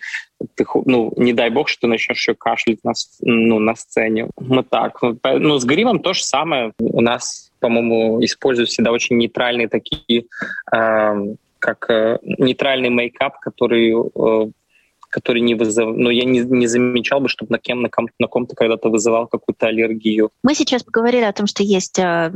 ты, 0.55 0.65
ну, 0.87 1.13
не 1.19 1.35
дай 1.35 1.51
бог, 1.51 1.69
что 1.69 1.83
ты 1.83 1.87
начнешь 1.89 2.17
еще 2.17 2.35
кашлять 2.35 2.83
на, 2.85 2.93
ну, 3.21 3.59
на 3.59 3.75
сцене. 3.75 4.29
Вот 4.37 4.71
так. 4.71 4.99
Ну, 5.03 5.59
с 5.59 5.65
гримом 5.67 6.01
то 6.01 6.15
же 6.15 6.25
самое. 6.25 6.73
У 6.79 7.01
нас 7.01 7.52
по-моему, 7.63 8.23
используют 8.25 8.69
всегда 8.69 8.91
очень 8.91 9.17
нейтральные 9.17 9.69
такие, 9.69 10.25
э, 10.75 11.35
как 11.59 11.89
э, 11.89 12.19
нейтральный 12.23 12.91
мейкап, 12.91 13.39
который 13.39 13.95
э, 13.95 14.51
который 15.13 15.43
не 15.43 15.55
вызывал, 15.55 15.93
но 15.93 16.11
я 16.11 16.25
не, 16.25 16.41
не 16.41 16.67
замечал 16.67 17.21
бы, 17.21 17.29
чтобы 17.29 17.53
на, 17.53 17.59
кем, 17.59 17.83
на, 17.83 17.91
ком, 17.91 18.09
на 18.19 18.29
ком-то 18.29 18.57
когда-то 18.57 18.89
вызывал 18.89 19.27
какую-то 19.27 19.67
аллергию. 19.67 20.31
Мы 20.43 20.55
сейчас 20.55 20.83
поговорили 20.83 21.25
о 21.25 21.33
том, 21.35 21.47
что 21.47 21.63
есть 21.63 21.99
э, 21.99 22.33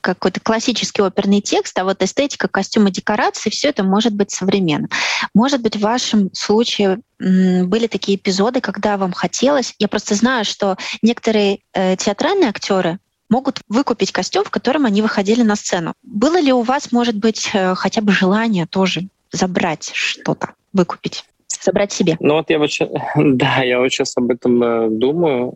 какой-то 0.00 0.40
классический 0.40 1.02
оперный 1.02 1.40
текст, 1.40 1.76
а 1.76 1.84
вот 1.84 2.02
эстетика, 2.04 2.46
костюмы, 2.46 2.92
декорации, 2.92 3.50
все 3.50 3.70
это 3.70 3.82
может 3.82 4.14
быть 4.14 4.30
современно. 4.30 4.88
Может 5.34 5.60
быть, 5.60 5.74
в 5.74 5.80
вашем 5.80 6.30
случае 6.32 7.00
были 7.18 7.88
такие 7.88 8.16
эпизоды, 8.16 8.60
когда 8.60 8.96
вам 8.96 9.12
хотелось. 9.12 9.74
Я 9.80 9.88
просто 9.88 10.14
знаю, 10.14 10.44
что 10.44 10.76
некоторые 11.02 11.58
э, 11.72 11.96
театральные 11.96 12.50
актеры 12.50 13.00
могут 13.28 13.60
выкупить 13.68 14.12
костюм, 14.12 14.44
в 14.44 14.50
котором 14.50 14.86
они 14.86 15.02
выходили 15.02 15.42
на 15.42 15.56
сцену. 15.56 15.94
Было 16.02 16.40
ли 16.40 16.52
у 16.52 16.62
вас, 16.62 16.92
может 16.92 17.16
быть, 17.16 17.50
э, 17.54 17.74
хотя 17.74 18.00
бы 18.00 18.12
желание 18.12 18.66
тоже 18.66 19.08
забрать 19.32 19.90
что-то, 19.92 20.54
выкупить? 20.72 21.24
Забрать 21.48 21.92
себе. 21.92 22.16
Ну 22.20 22.34
вот 22.34 22.50
я 22.50 22.58
вот 22.58 22.70
сейчас, 22.70 22.88
да, 23.16 23.62
я 23.62 23.80
вот 23.80 23.90
сейчас 23.90 24.16
об 24.16 24.30
этом 24.30 24.62
э, 24.62 24.88
думаю. 24.90 25.54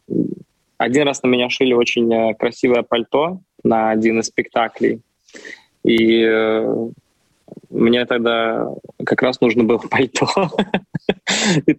Один 0.79 1.07
раз 1.07 1.23
на 1.23 1.29
меня 1.29 1.51
шили 1.51 1.73
очень 1.73 2.13
э, 2.13 2.35
красивое 2.35 2.83
пальто 2.83 3.41
на 3.63 3.91
один 3.91 4.21
из 4.21 4.27
спектаклей. 4.27 5.01
И 5.85 6.27
мне 7.71 8.05
тогда 8.05 8.69
как 9.05 9.23
раз 9.23 9.41
нужно 9.41 9.65
было 9.65 9.79
пальто. 9.91 10.27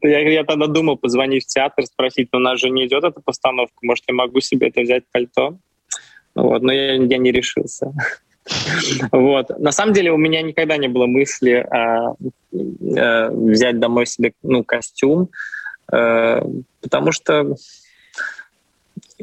Я, 0.01 0.19
я 0.30 0.43
тогда 0.43 0.67
думал 0.67 0.97
позвонить 0.97 1.45
в 1.45 1.47
театр, 1.47 1.86
спросить, 1.86 2.30
но 2.32 2.39
у 2.39 2.41
нас 2.41 2.60
же 2.60 2.69
не 2.69 2.88
идет 2.88 3.04
эта 3.04 3.21
постановка, 3.21 3.75
может, 3.82 4.04
я 4.08 4.13
могу 4.13 4.39
себе 4.39 4.67
это 4.67 4.82
взять 4.82 5.04
пальто? 5.12 5.58
Вот, 6.36 6.62
но 6.62 6.72
я, 6.72 6.94
я 6.96 7.17
не 7.17 7.32
решился. 7.32 7.94
Вот. 9.12 9.60
На 9.60 9.72
самом 9.72 9.94
деле 9.94 10.12
у 10.12 10.17
меня 10.17 10.41
никогда 10.41 10.76
не 10.76 10.88
было 10.88 11.06
мысли 11.06 11.65
а, 11.70 12.15
а, 12.98 13.30
взять 13.30 13.80
домой 13.80 14.08
себе 14.08 14.34
ну, 14.41 14.63
костюм, 14.63 15.30
а, 15.91 16.44
потому 16.82 17.12
что 17.12 17.56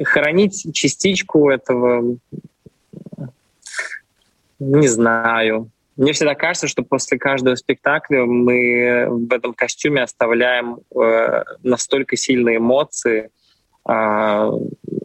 хранить 0.05 0.73
частичку 0.73 1.51
этого, 1.51 2.17
не 4.61 4.89
знаю. 4.89 5.71
Мне 5.97 6.13
всегда 6.13 6.37
кажется, 6.37 6.69
что 6.69 6.83
после 6.85 7.19
каждого 7.19 7.57
спектакля 7.57 8.25
мы 8.25 9.07
в 9.09 9.33
этом 9.33 9.53
костюме 9.53 10.03
оставляем 10.03 10.79
э, 10.95 11.43
настолько 11.65 12.17
сильные 12.17 12.59
эмоции, 12.59 13.25
а, 13.25 13.31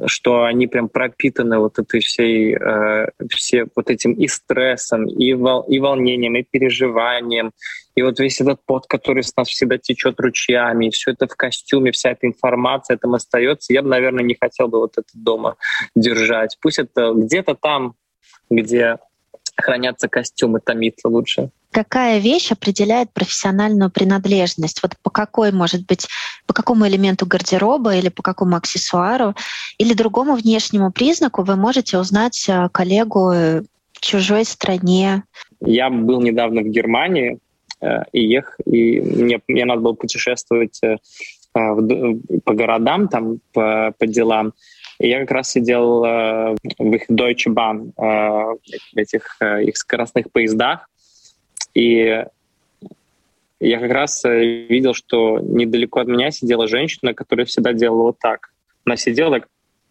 что 0.05 0.43
они 0.43 0.67
прям 0.67 0.89
пропитаны 0.89 1.57
вот 1.57 1.79
этой 1.79 2.01
всей, 2.01 2.55
э, 2.55 3.07
все 3.29 3.65
вот 3.75 3.89
этим 3.89 4.11
и 4.11 4.27
стрессом, 4.27 5.07
и, 5.07 5.33
вол, 5.33 5.61
и 5.61 5.79
волнением, 5.79 6.35
и 6.35 6.43
переживанием, 6.43 7.51
и 7.95 8.01
вот 8.01 8.19
весь 8.19 8.41
этот 8.41 8.59
пот, 8.65 8.85
который 8.87 9.23
с 9.23 9.35
нас 9.37 9.47
всегда 9.47 9.77
течет 9.77 10.19
ручьями, 10.19 10.87
и 10.87 10.89
все 10.89 11.11
это 11.11 11.27
в 11.27 11.35
костюме, 11.35 11.91
вся 11.91 12.11
эта 12.11 12.27
информация 12.27 12.97
там 12.97 13.13
остается. 13.13 13.71
Я 13.71 13.83
бы, 13.83 13.89
наверное, 13.89 14.23
не 14.23 14.35
хотел 14.39 14.67
бы 14.67 14.79
вот 14.79 14.97
это 14.97 15.07
дома 15.13 15.55
держать. 15.95 16.57
Пусть 16.59 16.79
это 16.79 17.13
где-то 17.15 17.55
там, 17.55 17.95
где 18.49 18.97
хранятся 19.55 20.09
костюмы, 20.09 20.59
томится 20.59 21.07
лучше 21.07 21.51
какая 21.73 22.19
вещь 22.19 22.51
определяет 22.51 23.11
профессиональную 23.11 23.89
принадлежность? 23.91 24.81
Вот 24.81 24.93
по 25.01 25.09
какой, 25.09 25.51
может 25.51 25.85
быть, 25.85 26.07
по 26.47 26.53
какому 26.53 26.87
элементу 26.87 27.25
гардероба 27.25 27.95
или 27.95 28.09
по 28.09 28.23
какому 28.23 28.55
аксессуару 28.55 29.35
или 29.77 29.93
другому 29.93 30.35
внешнему 30.35 30.91
признаку 30.91 31.43
вы 31.43 31.57
можете 31.57 31.97
узнать 31.97 32.45
э, 32.47 32.69
коллегу 32.71 33.29
в 33.29 33.65
чужой 33.99 34.45
стране? 34.45 35.23
Я 35.59 35.89
был 35.89 36.21
недавно 36.21 36.61
в 36.61 36.67
Германии 36.67 37.39
э, 37.81 38.03
и 38.13 38.23
ехал, 38.23 38.63
и 38.65 39.01
мне, 39.01 39.41
мне 39.47 39.65
надо 39.65 39.81
было 39.81 39.93
путешествовать 39.93 40.79
э, 40.83 40.97
по 41.53 42.53
городам, 42.53 43.07
там, 43.07 43.39
по, 43.53 43.93
по 43.97 44.07
делам. 44.07 44.53
И 44.99 45.09
я 45.09 45.19
как 45.19 45.31
раз 45.31 45.51
сидел 45.51 46.03
э, 46.03 46.55
в 46.77 46.93
их 46.93 47.09
Deutsche 47.09 47.53
Bahn, 47.53 47.91
э, 47.97 48.55
этих 48.95 49.37
э, 49.41 49.63
их 49.65 49.77
скоростных 49.77 50.31
поездах, 50.31 50.87
и 51.73 52.25
я 53.59 53.79
как 53.79 53.91
раз 53.91 54.25
э, 54.25 54.65
видел, 54.67 54.93
что 54.93 55.39
недалеко 55.39 56.01
от 56.01 56.07
меня 56.07 56.31
сидела 56.31 56.67
женщина, 56.67 57.13
которая 57.13 57.45
всегда 57.45 57.73
делала 57.73 58.03
вот 58.03 58.19
так. 58.19 58.51
Она 58.85 58.97
сидела 58.97 59.39
так, 59.39 59.47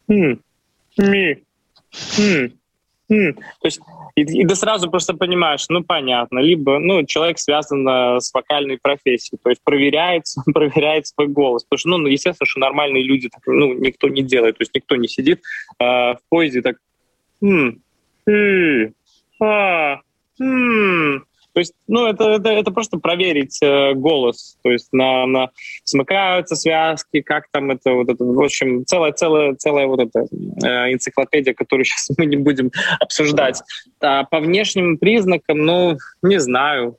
хм, 0.09 0.41
ми, 0.99 1.43
хм, 1.91 2.53
хм. 3.09 3.33
То 3.35 3.67
есть 3.67 3.81
и, 4.15 4.23
и 4.23 4.47
ты 4.47 4.55
сразу 4.57 4.91
просто 4.91 5.15
понимаешь, 5.15 5.65
ну 5.71 5.83
понятно, 5.83 6.41
либо 6.41 6.79
ну 6.79 7.05
человек 7.07 7.39
связан 7.39 7.89
э, 7.89 8.21
с 8.21 8.33
вокальной 8.35 8.77
профессией, 8.77 9.39
то 9.43 9.49
есть 9.49 9.63
проверяет, 9.65 10.25
проверяет 10.53 11.07
свой 11.07 11.29
голос, 11.29 11.65
потому 11.65 11.79
что 11.79 11.89
ну, 11.89 12.07
естественно, 12.07 12.47
что 12.47 12.61
нормальные 12.61 13.03
люди 13.03 13.31
так, 13.31 13.43
ну 13.47 13.73
никто 13.73 14.09
не 14.09 14.23
делает, 14.23 14.59
то 14.59 14.63
есть 14.63 14.75
никто 14.75 14.97
не 14.97 15.09
сидит 15.09 15.41
э, 15.79 15.85
в 15.85 16.19
поезде 16.29 16.61
так, 16.61 16.77
хм, 17.41 17.81
хм, 18.27 18.93
а, 19.41 20.01
хм, 20.39 21.25
то 21.55 21.61
есть, 21.61 21.75
ну, 21.87 22.07
это, 22.07 22.25
это, 22.31 22.49
это 22.49 22.71
просто 22.71 22.99
проверить 22.99 23.59
э, 23.63 23.93
голос. 23.95 24.57
То 24.63 24.71
есть 24.71 24.89
на, 24.93 25.27
на 25.27 25.51
смыкаются 25.85 26.57
связки, 26.57 27.21
как 27.21 27.45
там 27.51 27.71
это 27.71 27.93
вот 27.93 28.09
это. 28.09 28.25
В 28.25 28.41
общем, 28.41 28.87
целая, 28.87 29.13
целая, 29.13 29.55
целая 29.55 29.87
вот 29.87 30.01
эта 30.01 30.21
э, 30.21 30.93
энциклопедия, 30.93 31.53
которую 31.53 31.85
сейчас 31.87 32.11
мы 32.17 32.27
не 32.27 32.37
будем 32.37 32.71
обсуждать. 33.01 33.63
А 34.01 34.25
по 34.25 34.41
внешним 34.41 34.97
признакам, 34.97 35.59
ну, 35.59 35.99
не 36.23 36.41
знаю. 36.41 36.97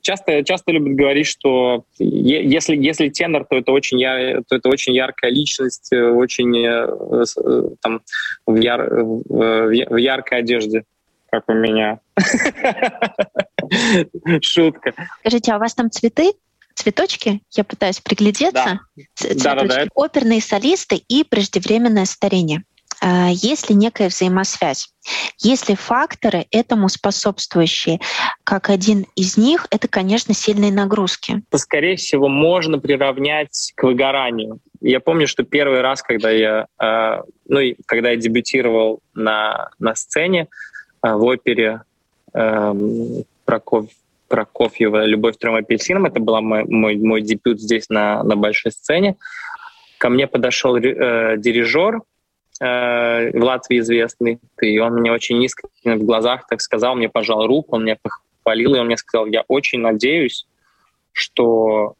Часто, 0.00 0.42
часто 0.42 0.72
любят 0.72 0.96
говорить, 0.96 1.26
что 1.26 1.84
если, 1.98 2.76
если 2.76 3.08
тенор, 3.08 3.46
то 3.46 3.56
это 3.56 3.72
очень, 3.72 4.00
я, 4.00 4.42
то 4.46 4.56
это 4.56 4.68
очень 4.68 4.92
яркая 4.92 5.30
личность, 5.30 5.92
э, 5.92 6.10
очень 6.10 6.54
э, 6.58 7.22
э, 7.38 7.68
там, 7.80 8.02
в, 8.44 8.56
яр, 8.56 8.86
в 8.92 9.96
яркой 9.96 10.40
одежде 10.40 10.84
как 11.30 11.48
у 11.48 11.54
меня. 11.54 11.98
Шутка. 14.40 14.94
Скажите, 15.20 15.52
а 15.52 15.56
у 15.56 15.60
вас 15.60 15.74
там 15.74 15.90
цветы? 15.90 16.32
Цветочки? 16.74 17.40
Я 17.52 17.64
пытаюсь 17.64 18.00
приглядеться. 18.00 18.80
Да. 18.94 19.54
Да, 19.54 19.64
да, 19.64 19.86
Оперные 19.94 20.40
солисты 20.40 20.96
и 20.96 21.24
преждевременное 21.24 22.04
старение. 22.04 22.64
А, 23.00 23.28
есть 23.30 23.70
ли 23.70 23.76
некая 23.76 24.08
взаимосвязь? 24.08 24.88
Есть 25.38 25.68
ли 25.68 25.74
факторы 25.74 26.46
этому 26.50 26.88
способствующие? 26.88 28.00
Как 28.44 28.70
один 28.70 29.06
из 29.14 29.36
них— 29.36 29.66
это, 29.70 29.88
конечно, 29.88 30.34
сильные 30.34 30.72
нагрузки. 30.72 31.42
Скорее 31.54 31.96
всего, 31.96 32.28
можно 32.28 32.78
приравнять 32.78 33.72
к 33.74 33.82
выгоранию. 33.82 34.58
Я 34.80 35.00
помню, 35.00 35.26
что 35.26 35.44
первый 35.44 35.80
раз, 35.80 36.02
когда 36.02 36.30
я, 36.30 36.66
а, 36.78 37.22
ну, 37.46 37.60
когда 37.86 38.10
я 38.10 38.16
дебютировал 38.16 39.00
на, 39.14 39.70
на 39.78 39.94
сцене, 39.94 40.48
а, 41.00 41.16
в 41.16 41.24
опере 41.24 41.82
э, 42.32 42.74
Прокофь, 43.44 43.90
Прокофьева 44.28 45.04
«Любовь 45.04 45.36
трем 45.36 45.54
апельсинам». 45.54 46.06
Это 46.06 46.20
был 46.20 46.40
мой, 46.40 46.64
мой, 46.64 46.96
мой 46.96 47.22
дебют 47.22 47.60
здесь 47.60 47.88
на, 47.88 48.22
на 48.22 48.36
большой 48.36 48.72
сцене. 48.72 49.16
ко 49.98 50.08
мне 50.08 50.26
подошел 50.26 50.76
э, 50.76 51.36
дирижер, 51.38 52.02
э, 52.60 53.30
в 53.30 53.42
Латвии 53.42 53.78
известный, 53.78 54.40
и 54.60 54.78
он 54.78 54.94
мне 54.94 55.12
очень 55.12 55.38
низко 55.38 55.68
в 55.84 56.04
глазах 56.04 56.46
так 56.48 56.60
сказал, 56.60 56.94
мне 56.96 57.08
пожал 57.08 57.46
руку, 57.46 57.76
он 57.76 57.84
меня 57.84 57.96
похвалил, 58.00 58.74
и 58.74 58.78
он 58.78 58.86
мне 58.86 58.96
сказал, 58.96 59.26
я 59.26 59.42
очень 59.48 59.80
надеюсь, 59.80 60.46
что 61.12 61.94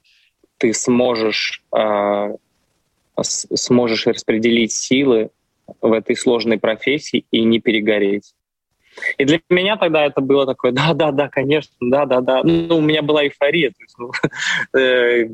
ты 0.59 0.73
сможешь, 0.73 1.63
э, 1.77 2.37
сможешь 3.23 4.07
распределить 4.07 4.73
силы 4.73 5.31
в 5.81 5.93
этой 5.93 6.17
сложной 6.17 6.59
профессии 6.59 7.27
и 7.31 7.45
не 7.45 7.61
перегореть. 7.61 8.35
И 9.19 9.25
для 9.25 9.41
меня 9.51 9.77
тогда 9.77 10.05
это 10.05 10.21
было 10.21 10.47
такое, 10.47 10.73
да-да-да, 10.73 11.29
конечно, 11.29 11.75
да-да-да. 11.81 12.43
Ну, 12.45 12.79
у 12.79 12.81
меня 12.81 13.03
была 13.03 13.25
эйфория. 13.25 13.71
То 13.71 13.83
есть, 13.83 13.99
ну, 13.99 14.13
э, 14.79 15.29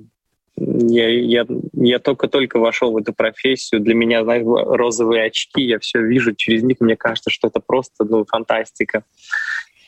я, 0.57 1.09
я, 1.09 1.46
я 1.73 1.99
только-только 1.99 2.59
вошел 2.59 2.92
в 2.92 2.96
эту 2.96 3.12
профессию. 3.12 3.81
Для 3.81 3.94
меня, 3.94 4.23
знаешь, 4.25 4.44
розовые 4.44 5.25
очки, 5.25 5.62
я 5.62 5.79
все 5.79 6.01
вижу 6.03 6.35
через 6.35 6.62
них. 6.62 6.79
Мне 6.81 6.96
кажется, 6.96 7.31
что 7.31 7.49
это 7.49 7.61
просто 7.61 8.05
ну, 8.05 8.25
фантастика. 8.25 9.05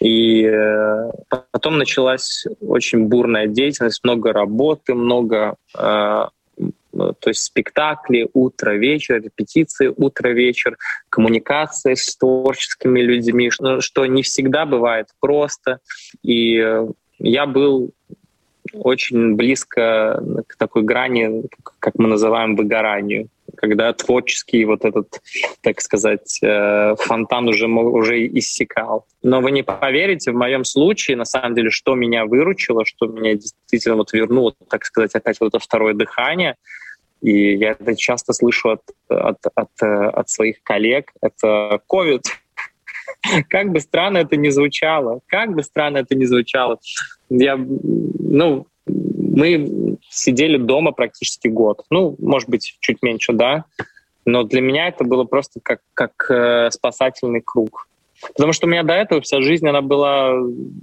И 0.01 0.45
э, 0.45 1.11
потом 1.29 1.79
началась 1.79 2.47
очень 2.61 3.07
бурная 3.07 3.47
деятельность, 3.47 4.03
много 4.03 4.33
работы, 4.33 4.95
много 4.95 5.57
э, 5.79 6.25
то 6.93 7.29
есть 7.29 7.43
спектакли 7.43 8.29
утро, 8.33 8.73
вечер, 8.73 9.23
репетиции 9.23 9.93
утро, 9.95 10.29
вечер, 10.29 10.77
коммуникация 11.09 11.95
с 11.95 12.17
творческими 12.17 13.01
людьми, 13.01 13.51
что, 13.51 14.07
не 14.07 14.23
всегда 14.23 14.67
бывает 14.67 15.09
просто. 15.21 15.79
И 16.23 16.59
э, 16.59 16.87
я 17.19 17.47
был 17.47 17.93
очень 18.73 19.35
близко 19.35 20.23
к 20.47 20.57
такой 20.57 20.83
грани, 20.83 21.45
как 21.79 21.95
мы 21.99 22.09
называем, 22.09 22.57
выгоранию, 22.57 23.29
когда 23.57 23.93
творческий 23.93 24.65
вот 24.65 24.85
этот, 24.85 25.21
так 25.61 25.81
сказать, 25.81 26.39
э, 26.43 26.95
фонтан 26.99 27.49
уже, 27.49 27.67
уже 27.67 28.27
иссякал. 28.27 29.07
Но 29.23 29.41
вы 29.41 29.51
не 29.51 29.63
поверите, 29.63 30.33
в 30.33 30.37
моем 30.37 30.65
случае, 30.65 31.17
на 31.17 31.25
самом 31.25 31.55
деле, 31.55 31.71
что 31.71 31.95
меня 31.95 32.25
выручило, 32.25 32.85
что 32.85 33.07
меня 33.07 33.35
действительно 33.35 33.97
вот 33.97 34.13
вернуло, 34.13 34.55
так 34.69 34.85
сказать, 34.85 35.15
опять 35.15 35.41
вот 35.41 35.49
это 35.49 35.59
второе 35.59 35.95
дыхание, 35.95 36.57
и 37.21 37.55
я 37.55 37.73
это 37.73 37.97
часто 37.97 38.33
слышу 38.33 38.71
от, 38.71 38.83
от, 39.09 39.39
от, 39.55 39.71
э, 39.83 39.87
от 39.87 40.29
своих 40.29 40.63
коллег, 40.63 41.13
это 41.21 41.81
COVID. 41.89 42.23
Как 43.49 43.71
бы 43.71 43.81
странно 43.81 44.19
это 44.19 44.37
ни 44.37 44.49
звучало, 44.49 45.21
как 45.27 45.55
бы 45.55 45.63
странно 45.63 45.99
это 45.99 46.15
ни 46.15 46.25
звучало, 46.25 46.79
я, 47.29 47.57
ну, 47.57 48.67
мы 49.35 49.99
сидели 50.09 50.57
дома 50.57 50.93
практически 50.93 51.49
год. 51.49 51.85
Ну, 51.91 52.17
может 52.19 52.49
быть, 52.49 52.77
чуть 52.81 53.03
меньше, 53.03 53.33
да. 53.33 53.65
Но 54.25 54.45
для 54.45 54.61
меня 54.61 54.89
это 54.89 55.05
было 55.05 55.25
просто 55.25 55.61
как, 55.63 55.81
как 55.95 56.13
э, 56.31 56.71
спасательный 56.71 57.41
круг. 57.45 57.89
Потому 58.35 58.53
что 58.53 58.67
у 58.67 58.71
меня 58.71 58.83
до 58.83 58.93
этого 58.93 59.21
вся 59.21 59.41
жизнь, 59.41 59.67
она 59.67 59.81
была, 59.81 60.35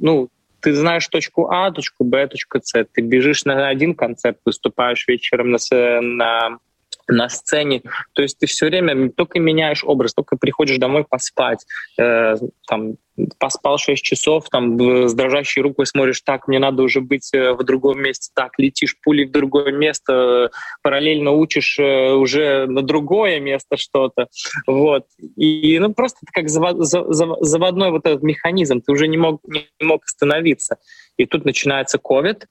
ну, 0.02 0.30
ты 0.60 0.74
знаешь 0.74 1.08
точку 1.08 1.50
А, 1.50 1.72
точку 1.72 2.04
Б, 2.04 2.28
точку 2.28 2.60
С. 2.62 2.86
Ты 2.92 3.02
бежишь 3.02 3.46
на 3.46 3.70
один 3.70 3.96
концерт, 3.96 4.38
выступаешь 4.44 5.08
вечером 5.08 5.52
на, 5.52 5.60
на 6.02 6.60
на 7.08 7.28
сцене. 7.30 7.82
То 8.14 8.22
есть 8.22 8.38
ты 8.38 8.46
все 8.46 8.68
время 8.68 9.10
только 9.12 9.40
меняешь 9.40 9.84
образ, 9.84 10.14
только 10.14 10.38
приходишь 10.38 10.78
домой 10.78 11.06
поспать, 11.10 11.66
э, 12.00 12.36
там, 12.68 12.96
поспал 13.38 13.78
6 13.78 14.04
часов, 14.04 14.50
там, 14.50 15.08
с 15.08 15.14
дрожащей 15.14 15.62
рукой 15.62 15.86
смотришь, 15.86 16.22
так, 16.22 16.48
мне 16.48 16.60
надо 16.60 16.84
уже 16.84 17.02
быть 17.02 17.34
э, 17.34 17.54
в 17.54 17.64
другом 17.64 18.02
месте, 18.02 18.32
так, 18.34 18.58
летишь 18.58 18.96
пулей 19.02 19.26
в 19.26 19.32
другое 19.32 19.72
место, 19.72 20.52
параллельно 20.82 21.32
учишь 21.32 21.78
э, 21.80 22.12
уже 22.14 22.66
на 22.68 22.82
другое 22.82 23.40
место 23.40 23.78
что-то, 23.78 24.28
вот. 24.68 25.06
И, 25.36 25.78
ну, 25.80 25.94
просто 25.94 26.20
это 26.24 26.32
как 26.32 26.50
заводной 26.50 27.92
вот 27.92 28.06
этот 28.06 28.24
механизм, 28.24 28.82
ты 28.82 28.92
уже 28.92 29.08
не 29.08 29.18
мог, 29.18 29.42
не 29.48 29.68
мог 29.82 30.04
остановиться. 30.04 30.78
И 31.18 31.26
тут 31.26 31.46
начинается 31.46 31.98
COVID, 31.98 32.46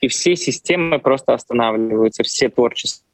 и 0.00 0.08
все 0.08 0.36
системы 0.36 0.98
просто 0.98 1.34
останавливаются, 1.34 2.22
все 2.22 2.48
творческие 2.48 3.06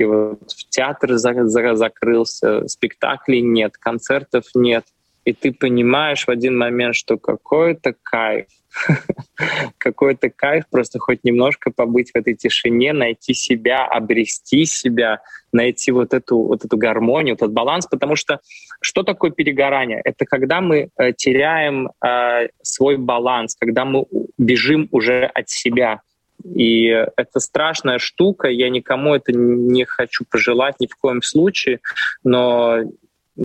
вот 0.00 0.40
театр 0.70 1.16
за, 1.16 1.44
за, 1.44 1.76
закрылся, 1.76 2.66
спектаклей 2.68 3.40
нет, 3.40 3.76
концертов 3.76 4.44
нет. 4.54 4.84
И 5.24 5.32
ты 5.32 5.52
понимаешь 5.52 6.24
в 6.24 6.30
один 6.30 6.56
момент, 6.56 6.94
что 6.94 7.18
какой-то 7.18 7.94
кайф, 8.02 8.46
какой-то 9.78 10.30
кайф 10.30 10.64
просто 10.70 10.98
хоть 10.98 11.24
немножко 11.24 11.70
побыть 11.70 12.10
в 12.12 12.16
этой 12.16 12.34
тишине, 12.34 12.92
найти 12.92 13.34
себя, 13.34 13.84
обрести 13.86 14.64
себя, 14.64 15.20
найти 15.52 15.92
вот 15.92 16.14
эту, 16.14 16.38
вот 16.38 16.64
эту 16.64 16.76
гармонию, 16.76 17.34
этот 17.34 17.52
баланс, 17.52 17.86
потому 17.86 18.16
что 18.16 18.40
что 18.80 19.02
такое 19.02 19.30
перегорание? 19.30 20.00
Это 20.04 20.24
когда 20.24 20.60
мы 20.60 20.90
э, 20.96 21.12
теряем 21.12 21.90
э, 22.04 22.48
свой 22.62 22.96
баланс, 22.96 23.56
когда 23.58 23.84
мы 23.84 24.04
бежим 24.38 24.88
уже 24.92 25.24
от 25.24 25.48
себя, 25.48 26.00
и 26.44 26.86
это 27.16 27.40
страшная 27.40 27.98
штука, 27.98 28.48
я 28.48 28.68
никому 28.70 29.14
это 29.14 29.32
не 29.32 29.84
хочу 29.84 30.24
пожелать 30.24 30.76
ни 30.80 30.86
в 30.86 30.94
коем 30.96 31.22
случае, 31.22 31.80
но 32.22 32.78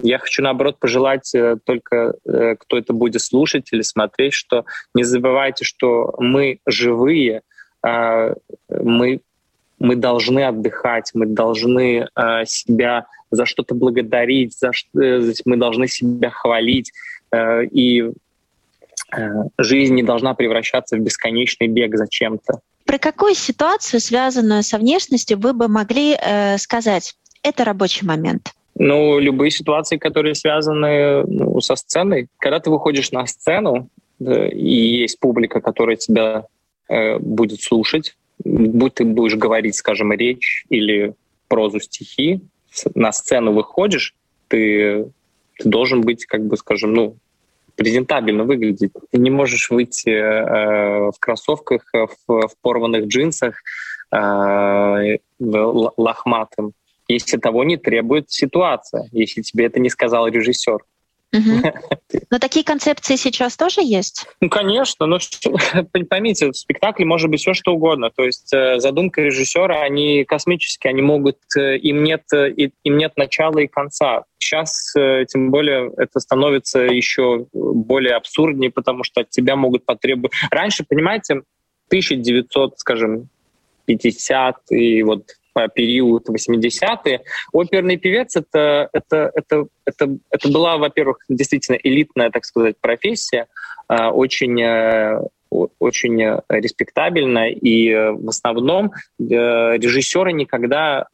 я 0.02 0.18
хочу, 0.18 0.42
наоборот, 0.42 0.80
пожелать 0.80 1.34
э, 1.36 1.58
только, 1.64 2.14
э, 2.26 2.56
кто 2.56 2.78
это 2.78 2.94
будет 2.94 3.22
слушать 3.22 3.70
или 3.72 3.82
смотреть, 3.82 4.34
что 4.34 4.66
не 4.94 5.04
забывайте, 5.04 5.66
что 5.66 6.16
мы 6.18 6.60
живые, 6.66 7.42
а, 7.86 8.34
мы, 8.70 9.20
мы 9.78 9.96
должны 9.96 10.46
отдыхать, 10.46 11.12
мы 11.14 11.26
должны 11.26 12.08
а, 12.16 12.46
себя 12.46 13.08
за 13.30 13.46
что-то 13.46 13.76
благодарить, 13.76 14.58
за 14.58 14.72
что, 14.72 15.02
э, 15.02 15.34
мы 15.46 15.58
должны 15.58 15.88
себя 15.88 16.30
хвалить. 16.30 16.92
И 17.72 18.12
жизнь 19.58 19.96
не 19.96 20.04
должна 20.04 20.36
превращаться 20.36 20.98
в 20.98 21.00
бесконечный 21.00 21.68
бег 21.68 21.98
за 21.98 22.08
чем-то. 22.08 22.62
Про 22.86 22.98
какую 23.00 23.34
ситуацию, 23.34 24.00
связанную 24.00 24.62
со 24.62 24.78
внешностью, 24.78 25.40
вы 25.40 25.54
бы 25.54 25.68
могли 25.68 26.16
э, 26.16 26.60
сказать, 26.60 27.16
это 27.42 27.64
рабочий 27.64 28.06
момент? 28.06 28.54
Ну, 28.76 29.20
любые 29.20 29.52
ситуации, 29.52 29.98
которые 29.98 30.36
связаны 30.36 31.24
ну, 31.24 31.62
со 31.62 31.76
сценой. 31.76 32.28
Когда 32.40 32.60
ты 32.60 32.70
выходишь 32.70 33.12
на 33.12 33.26
сцену, 33.28 33.90
да, 34.20 34.48
и 34.48 35.02
есть 35.02 35.20
публика, 35.20 35.62
которая 35.62 35.96
тебя 35.96 36.46
э, 36.90 37.20
будет 37.20 37.62
слушать, 37.62 38.16
будь 38.44 38.96
ты 38.96 39.06
будешь 39.06 39.36
говорить, 39.36 39.76
скажем, 39.76 40.12
речь 40.12 40.66
или 40.70 41.14
прозу 41.48 41.80
стихи, 41.80 42.42
на 42.96 43.12
сцену 43.12 43.54
выходишь, 43.54 44.16
ты, 44.48 45.06
ты 45.58 45.70
должен 45.70 46.02
быть, 46.02 46.26
как 46.26 46.46
бы, 46.46 46.58
скажем, 46.58 46.94
ну, 46.94 47.18
презентабельно 47.76 48.44
выглядеть. 48.44 48.92
Ты 49.12 49.18
не 49.18 49.30
можешь 49.30 49.70
выйти 49.70 50.10
э, 50.10 51.12
в 51.12 51.20
кроссовках, 51.20 51.84
э, 51.94 52.06
в, 52.28 52.48
в 52.48 52.54
порванных 52.62 53.08
джинсах, 53.08 53.62
э, 54.12 55.18
лохматым, 55.40 56.74
если 57.08 57.38
того 57.38 57.64
не 57.64 57.78
требует 57.78 58.32
ситуация, 58.32 59.08
если 59.12 59.42
тебе 59.42 59.66
это 59.66 59.80
не 59.80 59.90
сказал 59.90 60.28
режиссер. 60.28 60.80
Но 62.30 62.40
такие 62.40 62.64
концепции 62.64 63.16
сейчас 63.16 63.58
тоже 63.58 63.82
есть? 63.82 64.28
Ну, 64.40 64.50
конечно. 64.50 65.08
Но 65.08 65.18
поймите, 66.10 66.52
в 66.52 66.56
спектакле 66.56 67.06
может 67.06 67.30
быть 67.30 67.40
все 67.40 67.54
что 67.54 67.74
угодно. 67.74 68.12
То 68.12 68.24
есть 68.24 68.54
э, 68.54 68.80
задумка 68.80 69.22
режиссера, 69.22 69.82
они 69.82 70.26
космические, 70.26 70.92
они 70.92 71.02
могут, 71.02 71.38
э, 71.58 71.78
им 71.78 72.04
нет, 72.04 72.22
э, 72.34 72.52
им 72.52 72.98
нет 72.98 73.18
начала 73.18 73.58
и 73.60 73.68
конца. 73.68 74.26
Сейчас, 74.38 74.94
тем 74.94 75.52
более, 75.52 75.92
это 75.96 76.20
становится 76.20 76.82
еще 76.82 77.48
более 77.54 78.16
абсурднее, 78.16 78.72
потому 78.72 79.06
что 79.06 79.22
от 79.22 79.30
тебя 79.30 79.56
могут 79.56 79.86
потребовать... 79.86 80.34
Раньше, 80.52 80.84
понимаете, 80.84 81.44
1900, 81.88 82.78
скажем, 82.78 83.30
50 83.86 84.56
и 84.72 85.02
вот 85.04 85.32
период 85.74 86.30
80-е. 86.30 87.22
Оперный 87.52 87.98
певец 87.98 88.36
это, 88.36 88.90
это, 88.94 89.32
это, 89.36 89.68
это, 89.86 90.18
это 90.30 90.50
была, 90.50 90.78
во-первых, 90.78 91.20
действительно 91.30 91.78
элитная, 91.82 92.30
так 92.30 92.46
сказать, 92.46 92.76
профессия, 92.80 93.48
а, 93.88 94.12
очень 94.12 94.62
э, 94.62 95.22
очень 95.80 96.22
э, 96.22 96.42
респектабельно, 96.50 97.50
и 97.50 97.90
э, 97.90 98.12
в 98.12 98.30
основном 98.30 98.88
э, 98.88 98.94
режиссеры 99.20 100.34
никогда 100.34 101.08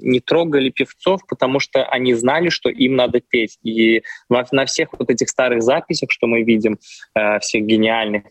не 0.00 0.20
трогали 0.20 0.70
певцов, 0.70 1.20
потому 1.26 1.60
что 1.60 1.84
они 1.84 2.14
знали, 2.14 2.48
что 2.48 2.68
им 2.68 2.96
надо 2.96 3.20
петь. 3.20 3.58
И 3.62 4.02
на 4.28 4.64
всех 4.66 4.88
вот 4.98 5.10
этих 5.10 5.28
старых 5.28 5.62
записях, 5.62 6.10
что 6.10 6.26
мы 6.26 6.42
видим, 6.42 6.78
всех 7.40 7.64
гениальных 7.64 8.24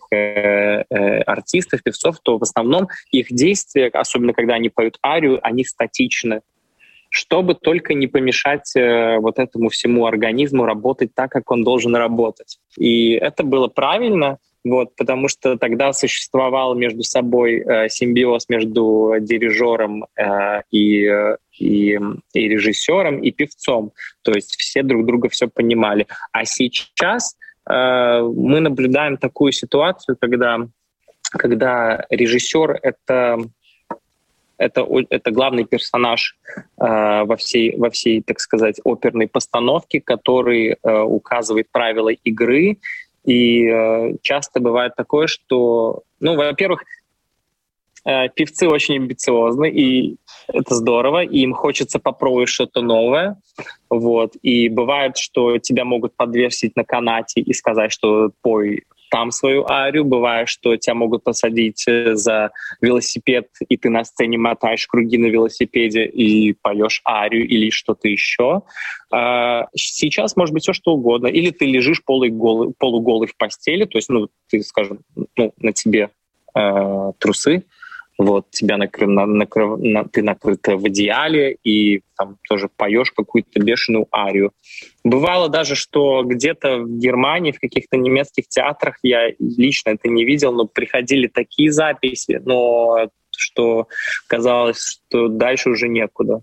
артистов, 1.25 1.83
певцов, 1.83 2.19
то 2.21 2.37
в 2.37 2.43
основном 2.43 2.87
их 3.11 3.27
действия, 3.29 3.87
особенно 3.87 4.33
когда 4.33 4.55
они 4.55 4.69
поют 4.69 4.97
арию, 5.03 5.39
они 5.41 5.63
статичны 5.63 6.41
чтобы 7.11 7.55
только 7.55 7.93
не 7.93 8.07
помешать 8.07 8.73
э, 8.75 9.17
вот 9.19 9.37
этому 9.37 9.69
всему 9.69 10.05
организму 10.05 10.65
работать 10.65 11.13
так, 11.13 11.29
как 11.29 11.51
он 11.51 11.63
должен 11.63 11.93
работать. 11.93 12.57
И 12.77 13.11
это 13.11 13.43
было 13.43 13.67
правильно, 13.67 14.37
вот, 14.63 14.95
потому 14.95 15.27
что 15.27 15.57
тогда 15.57 15.91
существовал 15.93 16.75
между 16.75 17.03
собой 17.03 17.59
э, 17.59 17.89
симбиоз 17.89 18.47
между 18.49 19.15
дирижером 19.19 20.05
э, 20.15 20.61
и, 20.71 21.09
и, 21.57 21.99
и 22.33 22.47
режиссером, 22.47 23.19
и 23.19 23.31
певцом. 23.31 23.91
То 24.21 24.33
есть 24.33 24.55
все 24.57 24.83
друг 24.83 25.05
друга 25.05 25.29
все 25.29 25.47
понимали. 25.47 26.07
А 26.31 26.45
сейчас 26.45 27.37
э, 27.69 28.21
мы 28.21 28.59
наблюдаем 28.59 29.17
такую 29.17 29.51
ситуацию, 29.51 30.15
когда, 30.19 30.59
когда 31.31 32.05
режиссер— 32.09 32.79
это 32.83 33.37
это, 34.61 34.85
это 35.09 35.31
главный 35.31 35.65
персонаж 35.65 36.37
э, 36.55 36.63
во, 36.77 37.35
всей, 37.35 37.75
во 37.77 37.89
всей, 37.89 38.21
так 38.21 38.39
сказать, 38.39 38.79
оперной 38.85 39.27
постановке, 39.27 39.99
который 39.99 40.77
э, 40.83 40.99
указывает 41.01 41.71
правила 41.71 42.09
игры. 42.09 42.77
И 43.25 43.67
э, 43.67 44.15
часто 44.21 44.59
бывает 44.59 44.95
такое, 44.95 45.27
что, 45.27 46.03
ну, 46.19 46.35
во-первых, 46.35 46.83
э, 48.05 48.29
певцы 48.29 48.67
очень 48.67 48.95
амбициозны, 48.95 49.69
и 49.69 50.17
это 50.47 50.75
здорово, 50.75 51.23
и 51.23 51.39
им 51.39 51.53
хочется 51.53 51.99
попробовать 51.99 52.49
что-то 52.49 52.81
новое. 52.81 53.39
Вот. 53.89 54.35
И 54.41 54.69
бывает, 54.69 55.17
что 55.17 55.57
тебя 55.59 55.85
могут 55.85 56.15
подвесить 56.15 56.75
на 56.75 56.83
канате 56.83 57.41
и 57.41 57.53
сказать, 57.53 57.91
что 57.91 58.31
пой 58.41 58.83
там 59.11 59.31
свою 59.31 59.67
арию. 59.67 60.05
Бывает, 60.05 60.47
что 60.47 60.75
тебя 60.77 60.95
могут 60.95 61.23
посадить 61.23 61.83
э, 61.87 62.15
за 62.15 62.51
велосипед, 62.79 63.49
и 63.67 63.77
ты 63.77 63.89
на 63.89 64.03
сцене 64.05 64.37
мотаешь 64.37 64.87
круги 64.87 65.17
на 65.17 65.27
велосипеде 65.27 66.05
и 66.05 66.53
поешь 66.53 67.01
арию 67.05 67.47
или 67.47 67.69
что-то 67.69 68.07
еще. 68.07 68.63
А, 69.11 69.67
сейчас 69.75 70.37
может 70.37 70.53
быть 70.53 70.63
все 70.63 70.73
что 70.73 70.93
угодно. 70.93 71.27
Или 71.27 71.51
ты 71.51 71.65
лежишь 71.65 72.03
полуголый, 72.03 72.73
полуголый 72.77 73.27
в 73.27 73.35
постели, 73.35 73.83
то 73.83 73.97
есть, 73.97 74.09
ну, 74.09 74.29
ты, 74.49 74.63
скажем, 74.63 74.99
ну, 75.35 75.53
на 75.57 75.73
тебе 75.73 76.09
э, 76.55 77.11
трусы, 77.19 77.65
вот 78.23 78.51
тебя 78.51 78.77
накры, 78.77 79.07
на, 79.07 79.25
накры, 79.25 79.77
на, 79.77 80.03
ты 80.05 80.21
накрыта 80.21 80.77
в 80.77 80.87
идеале 80.89 81.57
и 81.63 82.01
там 82.15 82.37
тоже 82.47 82.69
поешь 82.75 83.11
какую-то 83.11 83.59
бешеную 83.59 84.07
арию. 84.11 84.51
Бывало 85.03 85.49
даже, 85.49 85.75
что 85.75 86.23
где-то 86.23 86.77
в 86.77 86.99
Германии, 86.99 87.51
в 87.51 87.59
каких-то 87.59 87.97
немецких 87.97 88.47
театрах, 88.47 88.97
я 89.01 89.31
лично 89.39 89.91
это 89.91 90.07
не 90.07 90.23
видел, 90.23 90.53
но 90.53 90.65
приходили 90.65 91.27
такие 91.27 91.71
записи, 91.71 92.41
но 92.45 93.09
что 93.35 93.87
казалось, 94.27 95.01
что 95.09 95.27
дальше 95.27 95.69
уже 95.69 95.87
некуда. 95.87 96.41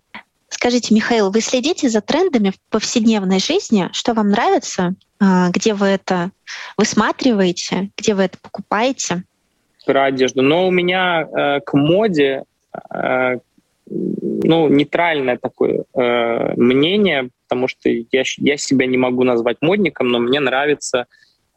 Скажите, 0.49 0.95
Михаил, 0.95 1.31
вы 1.31 1.41
следите 1.41 1.89
за 1.89 2.01
трендами 2.01 2.51
в 2.51 2.59
повседневной 2.71 3.39
жизни? 3.39 3.89
Что 3.93 4.15
вам 4.15 4.31
нравится? 4.31 4.95
А, 5.21 5.51
где 5.51 5.75
вы 5.75 5.87
это 5.87 6.31
высматриваете? 6.77 7.91
Где 7.97 8.15
вы 8.15 8.25
это 8.25 8.39
покупаете? 8.39 9.25
Про 9.89 10.05
одежду. 10.05 10.43
Но 10.43 10.69
у 10.69 10.71
меня 10.71 11.23
э, 11.23 11.61
к 11.61 11.73
моде 11.73 12.45
э, 12.95 13.39
ну, 13.91 14.69
нейтральное 14.69 15.39
такое 15.39 15.85
э, 15.95 16.55
мнение, 16.57 17.31
потому 17.49 17.69
что 17.69 17.89
я, 17.89 18.23
я 18.37 18.57
себя 18.59 18.87
не 18.87 18.99
могу 18.99 19.25
назвать 19.25 19.57
модником, 19.63 20.09
но 20.09 20.19
мне 20.19 20.41
нравится 20.41 21.07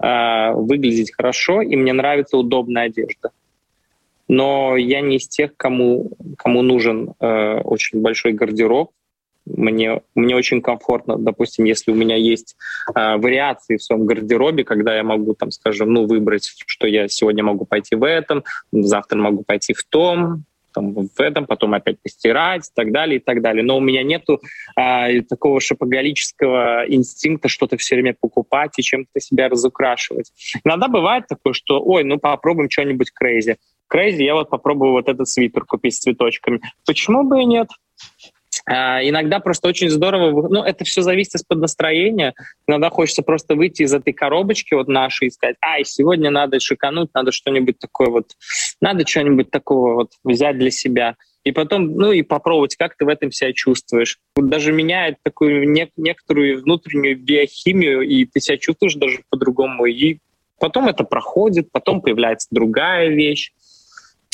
э, 0.02 0.52
выглядеть 0.54 1.14
хорошо, 1.14 1.62
и 1.62 1.76
мне 1.76 1.92
нравится 1.92 2.38
удобная 2.38 2.84
одежда. 2.84 3.32
Но 4.30 4.78
я 4.78 5.02
не 5.02 5.18
из 5.18 5.28
тех, 5.28 5.58
кому, 5.58 6.12
кому 6.38 6.62
нужен 6.62 7.14
э, 7.20 7.60
очень 7.66 8.02
большой 8.02 8.32
гардероб. 8.32 8.92
Мне, 9.46 10.02
мне 10.16 10.36
очень 10.36 10.62
комфортно, 10.62 11.18
допустим, 11.18 11.66
если 11.66 11.92
у 11.92 11.96
меня 11.96 12.16
есть 12.16 12.56
э, 12.96 13.18
вариации 13.18 13.78
в 13.78 13.84
своем 13.84 14.06
гардеробе, 14.06 14.64
когда 14.64 14.96
я 14.96 15.04
могу, 15.04 15.34
там, 15.34 15.52
скажем, 15.52 15.92
ну, 15.92 16.06
выбрать, 16.06 16.54
что 16.66 16.88
я 16.88 17.08
сегодня 17.08 17.44
могу 17.44 17.66
пойти 17.66 17.96
в 17.96 18.04
этом, 18.04 18.44
завтра 18.72 19.18
могу 19.18 19.44
пойти 19.44 19.74
в 19.74 19.84
том, 19.84 20.46
там, 20.74 20.94
в 20.94 21.20
этом, 21.20 21.46
потом 21.46 21.74
опять 21.74 22.02
постирать 22.02 22.68
и 22.68 22.72
так 22.74 22.92
далее, 22.92 23.18
и 23.18 23.20
так 23.20 23.42
далее. 23.42 23.64
Но 23.64 23.78
у 23.78 23.82
меня 23.82 24.04
нету 24.04 24.42
а, 24.76 25.08
такого 25.28 25.60
шопоголического 25.60 26.86
инстинкта 26.88 27.50
что-то 27.50 27.78
все 27.78 27.96
время 27.96 28.16
покупать 28.20 28.72
и 28.78 28.82
чем-то 28.82 29.20
себя 29.20 29.50
разукрашивать. 29.50 30.32
Иногда 30.64 30.88
бывает 30.88 31.26
такое, 31.28 31.54
что, 31.54 31.82
ой, 31.82 32.04
ну 32.04 32.20
попробуем 32.20 32.70
что-нибудь 32.70 33.12
crazy. 33.12 33.58
Crazy, 33.88 34.24
я 34.24 34.36
вот 34.36 34.50
попробую 34.50 34.92
вот 34.92 35.10
этот 35.10 35.28
свитер 35.28 35.66
купить 35.66 35.96
с 35.96 36.00
цветочками. 36.00 36.62
Почему 36.86 37.24
бы 37.24 37.42
и 37.42 37.46
нет? 37.46 37.68
А, 38.72 39.04
иногда 39.04 39.42
просто 39.42 39.68
очень 39.68 39.90
здорово, 39.90 40.48
ну, 40.48 40.64
это 40.64 40.86
все 40.86 41.02
зависит 41.02 41.36
из-под 41.36 41.60
настроения. 41.60 42.34
Иногда 42.68 42.90
хочется 42.90 43.22
просто 43.22 43.56
выйти 43.56 43.82
из 43.82 43.94
этой 43.94 44.14
коробочки 44.14 44.74
вот 44.74 44.88
нашей 44.88 45.28
и 45.28 45.32
сказать, 45.32 45.58
ай, 45.62 45.84
сегодня 45.84 46.30
надо 46.30 46.62
шикануть, 46.62 47.10
надо 47.14 47.34
что-нибудь 47.34 47.80
такое 47.80 48.08
вот, 48.08 48.32
надо 48.80 49.06
что-нибудь 49.06 49.52
такого 49.52 49.96
вот 49.96 50.12
взять 50.24 50.58
для 50.58 50.72
себя. 50.72 51.18
И 51.44 51.52
потом, 51.52 51.96
ну, 51.98 52.14
и 52.14 52.22
попробовать, 52.22 52.78
как 52.78 52.96
ты 52.96 53.04
в 53.04 53.10
этом 53.10 53.34
себя 53.34 53.52
чувствуешь. 53.52 54.20
Вот 54.38 54.48
даже 54.48 54.72
меняет 54.72 55.18
такую 55.22 55.70
не, 55.70 55.90
некоторую 55.98 56.62
внутреннюю 56.62 57.20
биохимию, 57.20 58.02
и 58.02 58.24
ты 58.24 58.40
себя 58.40 58.58
чувствуешь 58.58 58.96
даже 58.96 59.20
по-другому. 59.30 59.86
И 59.86 60.20
потом 60.60 60.88
это 60.88 61.04
проходит, 61.04 61.70
потом 61.74 62.02
появляется 62.02 62.48
другая 62.52 63.10
вещь. 63.10 63.52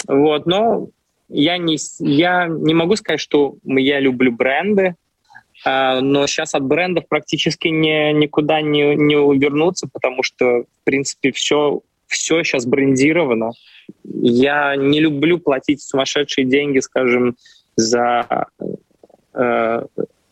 Вот, 0.07 0.45
но 0.45 0.89
я 1.29 1.57
не, 1.57 1.77
я 1.99 2.47
не 2.47 2.73
могу 2.73 2.95
сказать, 2.95 3.19
что 3.19 3.55
я 3.65 3.99
люблю 3.99 4.31
бренды, 4.31 4.95
а, 5.65 6.01
но 6.01 6.27
сейчас 6.27 6.53
от 6.53 6.63
брендов 6.63 7.07
практически 7.07 7.67
не, 7.67 8.13
никуда 8.13 8.61
не, 8.61 8.95
не 8.95 9.15
увернуться, 9.15 9.87
потому 9.91 10.23
что, 10.23 10.63
в 10.63 10.83
принципе, 10.83 11.31
все, 11.31 11.81
все 12.07 12.43
сейчас 12.43 12.65
брендировано. 12.65 13.51
Я 14.03 14.75
не 14.75 14.99
люблю 14.99 15.39
платить 15.39 15.81
сумасшедшие 15.81 16.45
деньги, 16.45 16.79
скажем, 16.79 17.35
за, 17.75 18.47
э, 19.33 19.85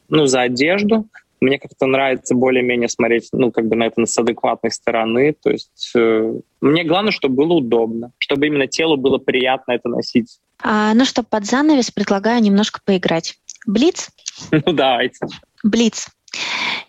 ну, 0.10 0.26
за 0.26 0.42
одежду. 0.42 1.06
Мне 1.42 1.60
как-то 1.60 1.86
нравится 1.86 2.34
более-менее 2.34 2.90
смотреть 2.90 3.30
ну, 3.32 3.52
как 3.52 3.68
бы 3.68 3.76
на 3.76 3.88
это 3.88 4.06
с 4.06 4.18
адекватной 4.18 4.72
стороны. 4.72 5.36
То 5.42 5.52
есть 5.52 5.92
э, 5.96 6.34
мне 6.62 6.84
главное, 6.84 7.12
чтобы 7.12 7.36
было 7.36 7.54
удобно, 7.54 8.12
чтобы 8.18 8.48
именно 8.48 8.68
телу 8.68 8.98
было 8.98 9.18
приятно 9.18 9.74
это 9.74 9.90
носить. 9.90 10.40
А, 10.60 10.94
ну 10.94 11.06
что, 11.06 11.24
под 11.24 11.46
занавес 11.46 11.92
предлагаю 11.92 12.42
немножко 12.42 12.80
поиграть. 12.84 13.38
Блиц? 13.66 14.10
Ну 14.52 14.74
давайте. 14.74 15.26
Блиц. 15.64 16.08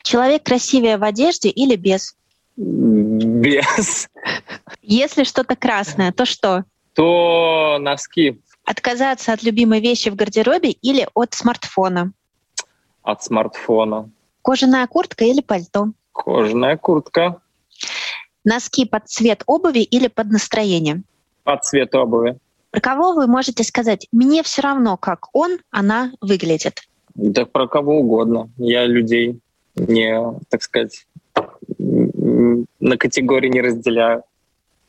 Человек 0.02 0.42
красивее 0.42 0.98
в 0.98 1.05
одежде 1.05 1.48
или 1.48 1.76
без? 1.76 2.16
Без. 2.57 4.09
Если 4.83 5.24
что-то 5.24 5.57
красное, 5.57 6.12
то 6.12 6.24
что? 6.24 6.64
То 6.94 7.79
носки. 7.81 8.40
Отказаться 8.64 9.33
от 9.33 9.42
любимой 9.42 9.81
вещи 9.81 10.09
в 10.09 10.16
гардеробе 10.16 10.70
или 10.70 11.07
от 11.14 11.35
смартфона? 11.35 12.12
От 13.02 13.22
смартфона. 13.22 14.11
Кожаная 14.42 14.87
куртка 14.87 15.24
или 15.24 15.40
пальто? 15.40 15.92
Кожаная 16.12 16.76
куртка. 16.76 17.40
Носки 18.44 18.87
под 18.87 19.09
цвет 19.09 19.42
обуви 19.46 19.81
или 19.81 20.09
под 20.09 20.29
настроение? 20.29 21.02
Под 21.44 21.64
цвет 21.64 21.94
обуви. 21.94 22.38
Про 22.76 22.82
кого 22.82 23.14
вы 23.14 23.26
можете 23.26 23.64
сказать, 23.64 24.06
мне 24.12 24.42
все 24.42 24.60
равно, 24.60 24.98
как 24.98 25.34
он, 25.34 25.60
она 25.70 26.12
выглядит? 26.20 26.82
Да 27.14 27.46
про 27.46 27.66
кого 27.66 28.00
угодно. 28.00 28.50
Я 28.58 28.84
людей 28.84 29.40
не, 29.76 30.20
так 30.50 30.62
сказать, 30.62 31.06
на 31.78 32.98
категории 32.98 33.48
не 33.48 33.62
разделяю. 33.62 34.24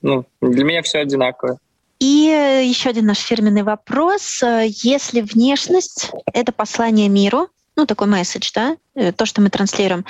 Ну, 0.01 0.25
для 0.41 0.65
меня 0.65 0.81
все 0.81 0.99
одинаково. 0.99 1.59
И 1.99 2.65
еще 2.65 2.89
один 2.89 3.05
наш 3.05 3.19
фирменный 3.19 3.63
вопрос. 3.63 4.41
Если 4.65 5.21
внешность— 5.21 6.11
это 6.33 6.51
послание 6.51 7.07
миру, 7.07 7.47
ну, 7.77 7.85
такой 7.85 8.07
месседж, 8.07 8.51
да, 8.53 8.75
э, 8.95 9.13
то, 9.13 9.25
что 9.25 9.39
мы 9.39 9.49
транслируем, 9.49 10.03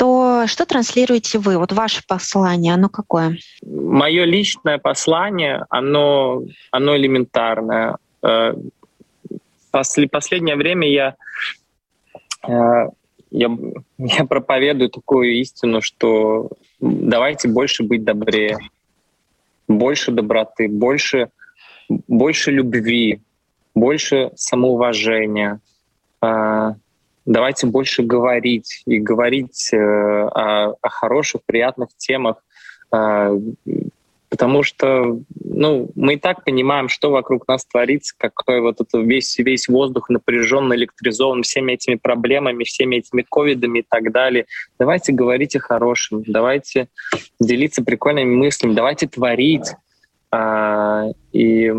то 0.00 0.46
что 0.46 0.64
транслируете 0.64 1.38
вы? 1.38 1.58
Вот 1.58 1.72
ваше 1.72 2.02
послание, 2.08 2.72
оно 2.72 2.88
какое? 2.88 3.36
Мое 3.62 4.24
личное 4.24 4.78
послание, 4.78 5.66
оно, 5.68 6.42
оно 6.70 6.96
элементарное. 6.96 7.98
Э, 8.22 8.54
после, 9.70 10.08
последнее 10.08 10.56
время 10.56 10.90
я, 10.90 11.16
э, 12.48 12.88
я, 13.30 13.50
я 13.98 14.24
проповедую 14.24 14.88
такую 14.88 15.34
истину, 15.34 15.82
что 15.82 16.48
давайте 16.80 17.48
больше 17.48 17.82
быть 17.82 18.02
добрее, 18.02 18.56
больше 19.68 20.12
доброты, 20.12 20.68
больше, 20.68 21.28
больше 22.08 22.52
любви, 22.52 23.20
больше 23.74 24.30
самоуважения, 24.34 25.60
э, 26.22 26.72
давайте 27.30 27.66
больше 27.68 28.02
говорить 28.02 28.82
и 28.86 28.98
говорить 28.98 29.72
э, 29.72 29.78
о, 29.78 30.74
о 30.80 30.88
хороших, 30.88 31.42
приятных 31.46 31.90
темах, 31.96 32.42
э, 32.92 33.38
потому 34.28 34.64
что 34.64 35.20
ну, 35.44 35.90
мы 35.94 36.14
и 36.14 36.18
так 36.18 36.44
понимаем, 36.44 36.88
что 36.88 37.10
вокруг 37.10 37.46
нас 37.46 37.64
творится, 37.64 38.14
какой 38.18 38.60
вот 38.60 38.80
это 38.80 38.98
весь, 38.98 39.38
весь 39.38 39.68
воздух 39.68 40.08
напряжен, 40.10 40.74
электризован 40.74 41.42
всеми 41.44 41.74
этими 41.74 41.94
проблемами, 41.94 42.64
всеми 42.64 42.96
этими 42.96 43.24
ковидами 43.28 43.78
и 43.80 43.86
так 43.88 44.10
далее. 44.10 44.46
Давайте 44.78 45.12
говорить 45.12 45.54
о 45.54 45.60
хорошем, 45.60 46.24
давайте 46.26 46.88
делиться 47.38 47.84
прикольными 47.84 48.34
мыслями, 48.34 48.74
давайте 48.74 49.06
творить. 49.06 49.70
А, 50.32 51.06
и 51.32 51.72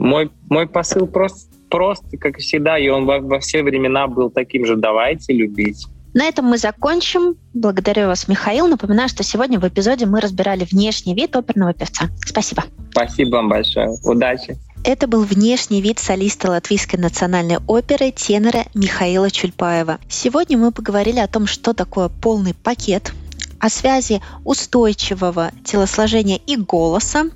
мой, 0.00 0.30
мой 0.48 0.66
посыл 0.66 1.06
просто, 1.06 1.54
просто, 1.68 2.16
как 2.16 2.38
всегда, 2.38 2.78
и 2.78 2.88
он 2.88 3.04
во, 3.04 3.20
во 3.20 3.38
все 3.38 3.62
времена 3.62 4.06
был 4.06 4.30
таким 4.30 4.64
же. 4.64 4.76
Давайте 4.76 5.32
любить. 5.32 5.86
На 6.14 6.24
этом 6.24 6.46
мы 6.46 6.58
закончим. 6.58 7.36
Благодарю 7.54 8.08
вас, 8.08 8.26
Михаил. 8.26 8.66
Напоминаю, 8.66 9.08
что 9.08 9.22
сегодня 9.22 9.60
в 9.60 9.68
эпизоде 9.68 10.06
мы 10.06 10.20
разбирали 10.20 10.66
внешний 10.68 11.14
вид 11.14 11.36
оперного 11.36 11.72
певца. 11.72 12.08
Спасибо. 12.26 12.64
Спасибо 12.90 13.36
вам 13.36 13.48
большое. 13.48 13.90
Удачи. 14.02 14.58
Это 14.82 15.06
был 15.06 15.22
внешний 15.22 15.82
вид 15.82 15.98
солиста 15.98 16.50
Латвийской 16.50 16.96
национальной 16.96 17.58
оперы 17.66 18.10
тенора 18.10 18.64
Михаила 18.74 19.30
Чульпаева. 19.30 19.98
Сегодня 20.08 20.56
мы 20.56 20.72
поговорили 20.72 21.20
о 21.20 21.28
том, 21.28 21.46
что 21.46 21.74
такое 21.74 22.08
полный 22.08 22.54
пакет, 22.54 23.12
о 23.60 23.68
связи 23.68 24.20
устойчивого 24.44 25.52
телосложения 25.64 26.40
и 26.46 26.56
голоса, 26.56 27.26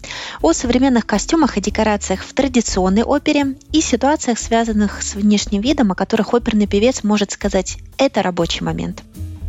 о 0.43 0.53
современных 0.53 1.07
костюмах 1.07 1.57
и 1.57 1.61
декорациях 1.61 2.25
в 2.25 2.33
традиционной 2.33 3.03
опере 3.03 3.57
и 3.73 3.81
ситуациях, 3.81 4.39
связанных 4.39 5.03
с 5.03 5.15
внешним 5.15 5.61
видом, 5.61 5.93
о 5.93 5.95
которых 5.95 6.35
оперный 6.35 6.67
певец 6.67 7.05
может 7.05 7.31
сказать 7.31 7.79
«это 7.99 8.23
рабочий 8.23 8.65
момент». 8.65 9.03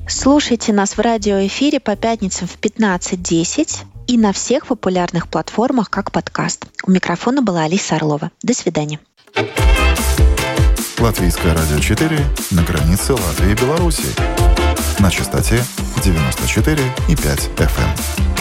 Слушайте 0.07 0.71
нас 0.71 0.97
в 0.97 0.99
радиоэфире 0.99 1.79
по 1.79 1.95
пятницам 1.95 2.47
в 2.47 2.59
15.10 2.59 3.85
и 4.07 4.17
на 4.17 4.33
всех 4.33 4.67
популярных 4.67 5.27
платформах 5.27 5.89
как 5.89 6.11
подкаст. 6.11 6.65
У 6.85 6.91
микрофона 6.91 7.41
была 7.41 7.63
Алиса 7.63 7.95
Орлова. 7.95 8.29
До 8.43 8.53
свидания. 8.53 8.99
Латвийское 10.99 11.53
радио 11.53 11.79
4 11.79 12.19
на 12.51 12.63
границе 12.63 13.13
Латвии 13.13 13.51
и 13.51 13.55
Беларуси 13.55 14.54
на 14.99 15.11
частоте 15.11 15.63
94,5 16.03 17.49
FM. 17.57 18.34